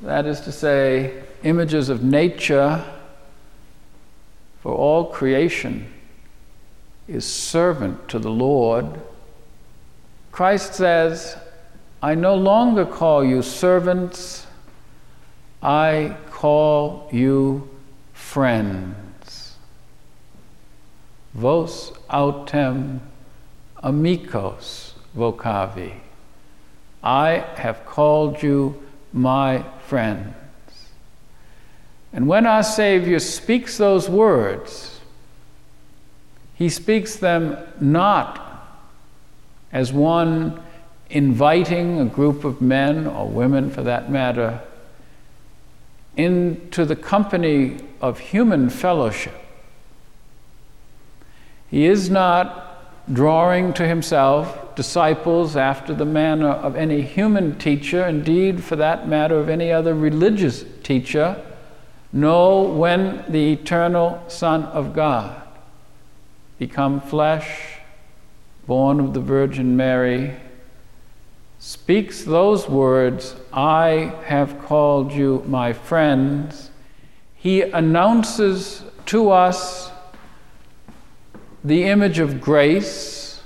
that 0.00 0.24
is 0.24 0.40
to 0.40 0.52
say, 0.52 1.22
images 1.42 1.90
of 1.90 2.02
nature, 2.02 2.82
for 4.62 4.72
all 4.72 5.04
creation 5.04 5.92
is 7.06 7.26
servant 7.26 8.08
to 8.08 8.18
the 8.18 8.30
Lord. 8.30 8.98
Christ 10.32 10.74
says, 10.74 11.36
I 12.02 12.14
no 12.14 12.34
longer 12.34 12.86
call 12.86 13.22
you 13.22 13.42
servants, 13.42 14.46
I 15.62 16.16
call 16.30 17.08
you 17.12 17.68
friends. 18.14 19.56
Vos 21.34 21.92
autem 22.10 23.00
amicos 23.82 24.94
vocavi. 25.16 25.94
I 27.04 27.44
have 27.56 27.84
called 27.84 28.42
you 28.42 28.82
my 29.12 29.64
friends. 29.86 30.34
And 32.12 32.26
when 32.26 32.46
our 32.46 32.62
Savior 32.62 33.18
speaks 33.18 33.76
those 33.76 34.08
words, 34.08 35.00
he 36.54 36.68
speaks 36.68 37.16
them 37.16 37.58
not 37.80 38.51
as 39.72 39.92
one 39.92 40.62
inviting 41.10 42.00
a 42.00 42.04
group 42.04 42.44
of 42.44 42.60
men 42.60 43.06
or 43.06 43.28
women 43.28 43.70
for 43.70 43.82
that 43.82 44.10
matter 44.10 44.60
into 46.16 46.84
the 46.84 46.96
company 46.96 47.78
of 48.00 48.18
human 48.18 48.68
fellowship. 48.68 49.34
He 51.70 51.86
is 51.86 52.10
not 52.10 52.68
drawing 53.12 53.72
to 53.74 53.86
himself 53.86 54.74
disciples 54.74 55.56
after 55.56 55.94
the 55.94 56.04
manner 56.04 56.50
of 56.50 56.76
any 56.76 57.02
human 57.02 57.58
teacher, 57.58 58.06
indeed, 58.06 58.62
for 58.62 58.76
that 58.76 59.08
matter, 59.08 59.38
of 59.38 59.48
any 59.48 59.72
other 59.72 59.94
religious 59.94 60.64
teacher. 60.82 61.42
No, 62.12 62.62
when 62.62 63.24
the 63.28 63.52
eternal 63.52 64.22
Son 64.28 64.64
of 64.64 64.94
God 64.94 65.42
become 66.58 67.00
flesh 67.00 67.78
born 68.66 69.00
of 69.00 69.14
the 69.14 69.20
Virgin 69.20 69.76
Mary, 69.76 70.36
speaks 71.58 72.24
those 72.24 72.68
words, 72.68 73.36
I 73.52 74.14
have 74.24 74.64
called 74.64 75.12
you 75.12 75.44
my 75.46 75.72
friends, 75.72 76.70
he 77.34 77.62
announces 77.62 78.84
to 79.06 79.30
us 79.30 79.90
the 81.64 81.84
image 81.84 82.18
of 82.18 82.40
grace. 82.40 83.40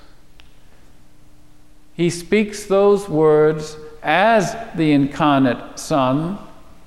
He 1.95 2.11
speaks 2.11 2.64
those 2.64 3.09
words 3.09 3.77
as 4.03 4.57
the 4.75 4.93
incarnate 4.93 5.79
Son, 5.79 6.39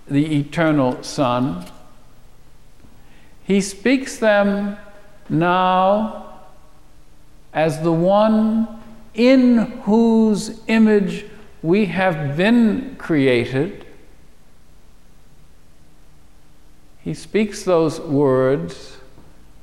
the 0.07 0.39
eternal 0.39 1.01
Son. 1.03 1.65
He 3.43 3.61
speaks 3.61 4.17
them 4.17 4.77
now 5.29 6.28
as 7.53 7.81
the 7.81 7.91
one 7.91 8.67
in 9.13 9.57
whose 9.83 10.61
image 10.67 11.25
we 11.61 11.85
have 11.87 12.37
been 12.37 12.95
created. 12.97 13.85
He 17.01 17.13
speaks 17.13 17.63
those 17.63 17.99
words 17.99 18.97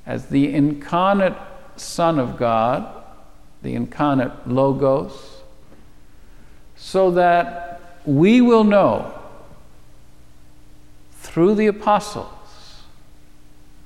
as 0.05 0.27
the 0.27 0.53
incarnate 0.53 1.37
Son 1.77 2.19
of 2.19 2.37
God, 2.37 2.87
the 3.63 3.75
incarnate 3.75 4.49
Logos, 4.49 5.43
so 6.77 7.11
that 7.13 8.01
we 8.05 8.41
will 8.41 8.65
know 8.65 9.13
through 11.13 11.55
the 11.55 11.67
apostles, 11.67 12.29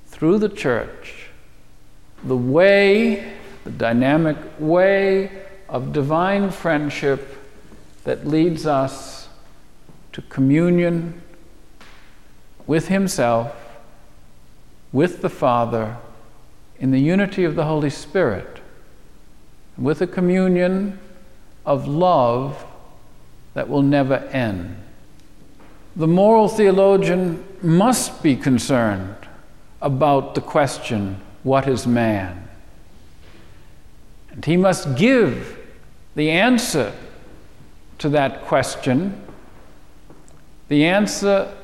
through 0.07 0.39
the 0.39 0.49
church, 0.49 1.29
the 2.23 2.37
way, 2.37 3.33
the 3.65 3.71
dynamic 3.71 4.37
way 4.59 5.31
of 5.69 5.93
divine 5.93 6.51
friendship 6.51 7.37
that 8.05 8.27
leads 8.27 8.67
us 8.67 9.29
to 10.13 10.23
communion 10.23 11.21
with 12.67 12.89
Himself, 12.89 13.55
with 14.93 15.23
the 15.23 15.29
Father, 15.29 15.97
in 16.79 16.91
the 16.91 16.99
unity 16.99 17.45
of 17.45 17.55
the 17.55 17.65
Holy 17.65 17.91
Spirit, 17.91 18.61
with 19.77 20.01
a 20.01 20.07
communion 20.07 20.99
of 21.67 21.87
love 21.87 22.65
that 23.55 23.69
will 23.69 23.83
never 23.83 24.17
end. 24.33 24.77
The 25.97 26.07
moral 26.07 26.49
theologian 26.49 27.45
must 27.63 28.23
be 28.23 28.37
concerned 28.37 29.17
about 29.83 30.35
the 30.35 30.41
question 30.41 31.21
what 31.43 31.67
is 31.67 31.87
man? 31.87 32.50
And 34.33 34.45
he 34.45 34.57
must 34.57 34.97
give 34.97 35.59
the 36.15 36.31
answer 36.31 36.93
to 37.99 38.09
that 38.11 38.43
question, 38.43 39.23
the 40.69 40.85
answer 40.87 41.55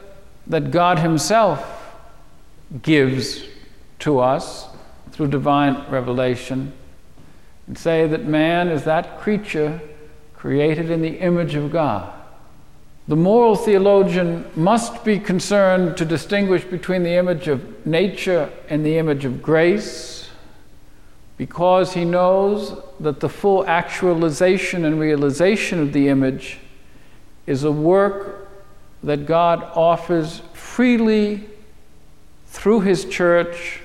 that 0.47 0.71
God 0.71 0.99
Himself 0.99 1.97
gives 2.83 3.43
to 4.01 4.19
us 4.19 4.69
through 5.13 5.29
divine 5.29 5.91
revelation, 5.91 6.73
and 7.67 7.79
say 7.79 8.07
that 8.07 8.27
man 8.27 8.69
is 8.69 8.85
that 8.85 9.19
creature 9.19 9.81
created 10.35 10.91
in 10.91 11.03
the 11.03 11.19
image 11.21 11.55
of 11.55 11.73
God. 11.73 12.13
The 13.09 13.17
moral 13.17 13.57
theologian 13.57 14.45
must 14.57 15.05
be 15.05 15.19
concerned 15.19 15.97
to 15.97 16.05
distinguish 16.05 16.65
between 16.65 17.03
the 17.03 17.15
image 17.15 17.49
of 17.49 17.87
nature 17.87 18.51
and 18.69 18.85
the 18.85 18.99
image 18.99 19.25
of 19.25 19.43
grace 19.43 20.26
because 21.37 21.93
he 21.93 22.05
knows 22.05 22.81
that 23.01 23.21
the 23.21 23.29
full 23.29 23.67
actualization 23.67 24.85
and 24.85 24.99
realization 24.99 25.81
of 25.81 25.93
the 25.93 26.09
image 26.09 26.59
is 27.47 27.65
a 27.65 27.73
work 27.73 28.49
that 29.03 29.27
God 29.27 29.63
offers 29.75 30.41
freely 30.55 31.49
through 32.47 32.81
his 32.81 33.05
church 33.05 33.81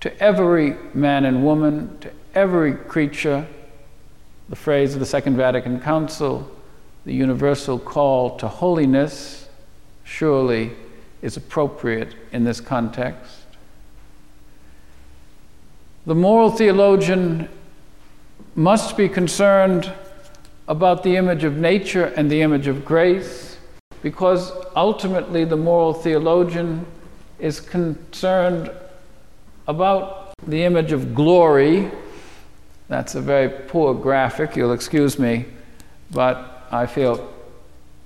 to 0.00 0.22
every 0.22 0.76
man 0.92 1.24
and 1.24 1.44
woman, 1.44 1.96
to 2.00 2.10
every 2.34 2.74
creature. 2.74 3.46
The 4.48 4.56
phrase 4.56 4.94
of 4.94 5.00
the 5.00 5.06
Second 5.06 5.36
Vatican 5.36 5.80
Council, 5.80 6.50
the 7.06 7.14
universal 7.14 7.78
call 7.78 8.36
to 8.38 8.48
holiness, 8.48 9.48
surely 10.02 10.72
is 11.22 11.36
appropriate 11.36 12.14
in 12.32 12.44
this 12.44 12.60
context. 12.60 13.43
The 16.06 16.14
moral 16.14 16.50
theologian 16.50 17.48
must 18.54 18.94
be 18.94 19.08
concerned 19.08 19.90
about 20.68 21.02
the 21.02 21.16
image 21.16 21.44
of 21.44 21.56
nature 21.56 22.04
and 22.04 22.30
the 22.30 22.42
image 22.42 22.66
of 22.66 22.84
grace 22.84 23.56
because 24.02 24.52
ultimately 24.76 25.46
the 25.46 25.56
moral 25.56 25.94
theologian 25.94 26.84
is 27.38 27.58
concerned 27.58 28.70
about 29.66 30.34
the 30.46 30.62
image 30.62 30.92
of 30.92 31.14
glory. 31.14 31.90
That's 32.88 33.14
a 33.14 33.22
very 33.22 33.48
poor 33.48 33.94
graphic, 33.94 34.56
you'll 34.56 34.74
excuse 34.74 35.18
me, 35.18 35.46
but 36.10 36.68
I 36.70 36.84
feel 36.84 37.32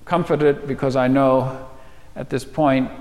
comforted 0.04 0.68
because 0.68 0.94
I 0.94 1.08
know 1.08 1.68
at 2.14 2.30
this 2.30 2.44
point 2.44 2.92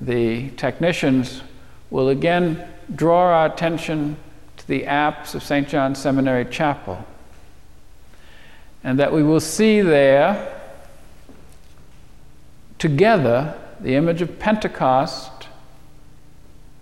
the 0.00 0.50
technicians 0.50 1.42
will 1.90 2.10
again 2.10 2.64
draw 2.94 3.32
our 3.32 3.46
attention 3.46 4.16
to 4.56 4.66
the 4.66 4.86
apse 4.86 5.34
of 5.34 5.42
St. 5.42 5.68
John's 5.68 5.98
Seminary 5.98 6.44
Chapel. 6.44 7.04
And 8.82 8.98
that 8.98 9.12
we 9.12 9.22
will 9.22 9.40
see 9.40 9.80
there 9.80 10.60
together 12.78 13.58
the 13.80 13.94
image 13.94 14.22
of 14.22 14.38
Pentecost, 14.38 15.48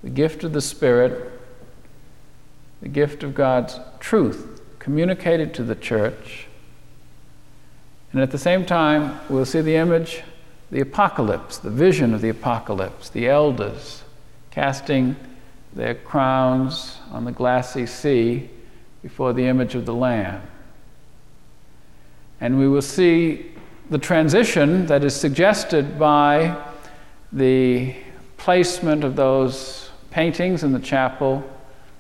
the 0.02 0.10
gift 0.10 0.44
of 0.44 0.52
the 0.52 0.60
Spirit, 0.60 1.32
the 2.80 2.88
gift 2.88 3.22
of 3.22 3.34
God's 3.34 3.78
truth 3.98 4.60
communicated 4.78 5.52
to 5.54 5.64
the 5.64 5.74
church. 5.74 6.46
And 8.12 8.20
at 8.22 8.30
the 8.30 8.38
same 8.38 8.64
time, 8.64 9.20
we'll 9.28 9.44
see 9.44 9.60
the 9.60 9.76
image, 9.76 10.22
the 10.70 10.80
apocalypse, 10.80 11.58
the 11.58 11.70
vision 11.70 12.14
of 12.14 12.20
the 12.20 12.28
apocalypse, 12.28 13.08
the 13.10 13.28
elders 13.28 14.02
casting 14.50 15.16
their 15.78 15.94
crowns 15.94 16.98
on 17.12 17.24
the 17.24 17.30
glassy 17.30 17.86
sea 17.86 18.50
before 19.00 19.32
the 19.32 19.46
image 19.46 19.76
of 19.76 19.86
the 19.86 19.94
Lamb. 19.94 20.42
And 22.40 22.58
we 22.58 22.66
will 22.66 22.82
see 22.82 23.52
the 23.88 23.96
transition 23.96 24.86
that 24.86 25.04
is 25.04 25.14
suggested 25.14 25.96
by 25.96 26.60
the 27.32 27.94
placement 28.38 29.04
of 29.04 29.14
those 29.14 29.90
paintings 30.10 30.64
in 30.64 30.72
the 30.72 30.80
chapel, 30.80 31.48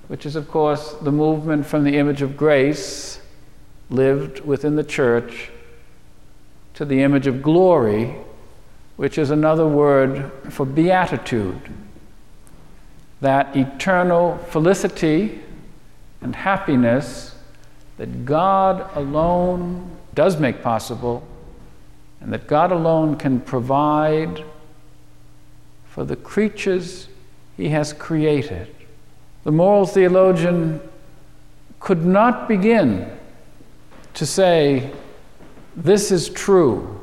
which 0.08 0.26
is, 0.26 0.34
of 0.34 0.50
course, 0.50 0.94
the 1.02 1.12
movement 1.12 1.64
from 1.64 1.84
the 1.84 1.98
image 1.98 2.20
of 2.20 2.36
grace 2.36 3.20
lived 3.90 4.40
within 4.40 4.74
the 4.74 4.82
church 4.82 5.52
to 6.74 6.84
the 6.84 7.00
image 7.00 7.28
of 7.28 7.42
glory, 7.42 8.16
which 8.96 9.18
is 9.18 9.30
another 9.30 9.68
word 9.68 10.32
for 10.50 10.66
beatitude 10.66 11.60
that 13.20 13.56
eternal 13.56 14.38
felicity 14.50 15.40
and 16.20 16.34
happiness 16.34 17.34
that 17.96 18.24
God 18.24 18.88
alone 18.96 19.90
does 20.14 20.38
make 20.38 20.62
possible 20.62 21.26
and 22.20 22.32
that 22.32 22.46
God 22.46 22.72
alone 22.72 23.16
can 23.16 23.40
provide 23.40 24.44
for 25.86 26.04
the 26.04 26.16
creatures 26.16 27.08
He 27.56 27.68
has 27.70 27.92
created. 27.92 28.72
The 29.44 29.52
moral 29.52 29.86
theologian 29.86 30.80
could 31.80 32.04
not 32.04 32.48
begin 32.48 33.10
to 34.14 34.26
say, 34.26 34.92
This 35.76 36.10
is 36.10 36.28
true, 36.28 37.00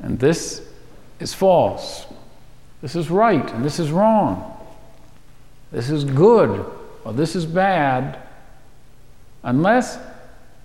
and 0.00 0.18
this 0.18 0.62
is 1.18 1.34
false, 1.34 2.06
this 2.82 2.94
is 2.94 3.10
right, 3.10 3.50
and 3.52 3.64
this 3.64 3.78
is 3.78 3.90
wrong 3.90 4.55
this 5.72 5.90
is 5.90 6.04
good 6.04 6.64
or 7.04 7.12
this 7.12 7.36
is 7.36 7.46
bad, 7.46 8.18
unless 9.42 9.98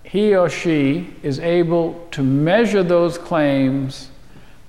he 0.03 0.35
or 0.35 0.49
she 0.49 1.13
is 1.21 1.39
able 1.39 2.07
to 2.11 2.23
measure 2.23 2.83
those 2.83 3.17
claims 3.17 4.09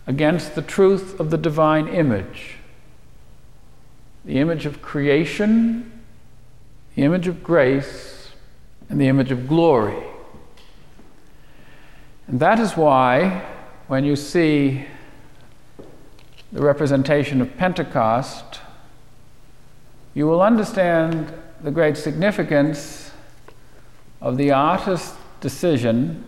against 0.06 0.54
the 0.54 0.62
truth 0.62 1.18
of 1.18 1.30
the 1.30 1.38
divine 1.38 1.88
image 1.88 2.56
the 4.24 4.38
image 4.38 4.66
of 4.66 4.80
creation, 4.80 6.00
the 6.94 7.02
image 7.02 7.26
of 7.26 7.42
grace, 7.42 8.30
and 8.88 9.00
the 9.00 9.08
image 9.08 9.32
of 9.32 9.48
glory. 9.48 10.00
And 12.28 12.38
that 12.38 12.60
is 12.60 12.76
why, 12.76 13.44
when 13.88 14.04
you 14.04 14.14
see 14.14 14.84
the 16.52 16.62
representation 16.62 17.40
of 17.40 17.56
Pentecost, 17.56 18.60
you 20.14 20.26
will 20.26 20.42
understand 20.42 21.32
the 21.62 21.70
great 21.70 21.96
significance 21.96 23.10
of 24.20 24.36
the 24.36 24.50
artist's 24.50 25.16
decision 25.40 26.24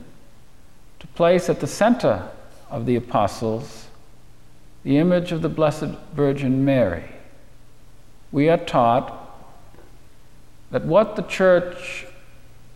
to 1.00 1.06
place 1.08 1.48
at 1.48 1.60
the 1.60 1.66
center 1.66 2.28
of 2.70 2.86
the 2.86 2.96
apostles 2.96 3.84
the 4.84 4.98
image 4.98 5.32
of 5.32 5.40
the 5.40 5.48
Blessed 5.48 5.96
Virgin 6.14 6.64
Mary. 6.64 7.04
We 8.30 8.50
are 8.50 8.58
taught 8.58 9.34
that 10.70 10.84
what 10.84 11.16
the 11.16 11.22
church 11.22 12.06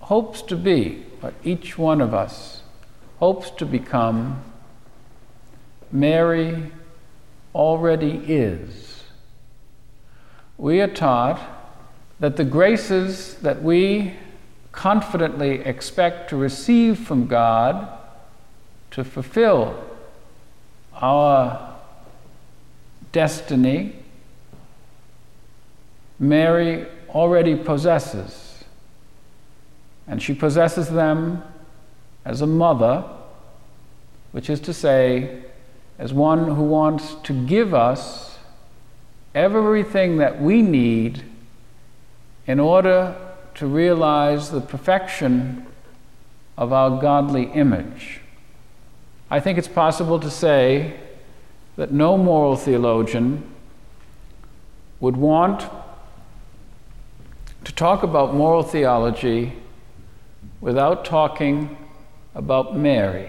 hopes 0.00 0.40
to 0.42 0.56
be, 0.56 1.04
what 1.20 1.34
each 1.44 1.76
one 1.76 2.00
of 2.00 2.14
us 2.14 2.62
hopes 3.18 3.50
to 3.50 3.66
become, 3.66 4.42
Mary 5.92 6.72
already 7.54 8.22
is. 8.26 8.87
We 10.58 10.80
are 10.80 10.88
taught 10.88 11.40
that 12.18 12.36
the 12.36 12.44
graces 12.44 13.36
that 13.36 13.62
we 13.62 14.14
confidently 14.72 15.60
expect 15.60 16.30
to 16.30 16.36
receive 16.36 16.98
from 16.98 17.28
God 17.28 17.88
to 18.90 19.04
fulfill 19.04 19.84
our 20.94 21.76
destiny, 23.12 23.94
Mary 26.18 26.86
already 27.10 27.54
possesses. 27.54 28.64
And 30.08 30.20
she 30.20 30.34
possesses 30.34 30.88
them 30.88 31.44
as 32.24 32.40
a 32.40 32.46
mother, 32.46 33.04
which 34.32 34.50
is 34.50 34.58
to 34.60 34.74
say, 34.74 35.44
as 36.00 36.12
one 36.12 36.56
who 36.56 36.64
wants 36.64 37.14
to 37.22 37.46
give 37.46 37.74
us 37.74 38.27
everything 39.34 40.16
that 40.18 40.40
we 40.40 40.62
need 40.62 41.22
in 42.46 42.58
order 42.58 43.14
to 43.54 43.66
realize 43.66 44.50
the 44.50 44.60
perfection 44.60 45.66
of 46.56 46.72
our 46.72 47.00
godly 47.00 47.44
image. 47.44 48.20
I 49.30 49.40
think 49.40 49.58
it's 49.58 49.68
possible 49.68 50.18
to 50.20 50.30
say 50.30 50.98
that 51.76 51.92
no 51.92 52.16
moral 52.16 52.56
theologian 52.56 53.42
would 55.00 55.16
want 55.16 55.64
to 57.64 57.72
talk 57.72 58.02
about 58.02 58.34
moral 58.34 58.62
theology 58.62 59.52
without 60.60 61.04
talking 61.04 61.76
about 62.34 62.76
Mary. 62.76 63.28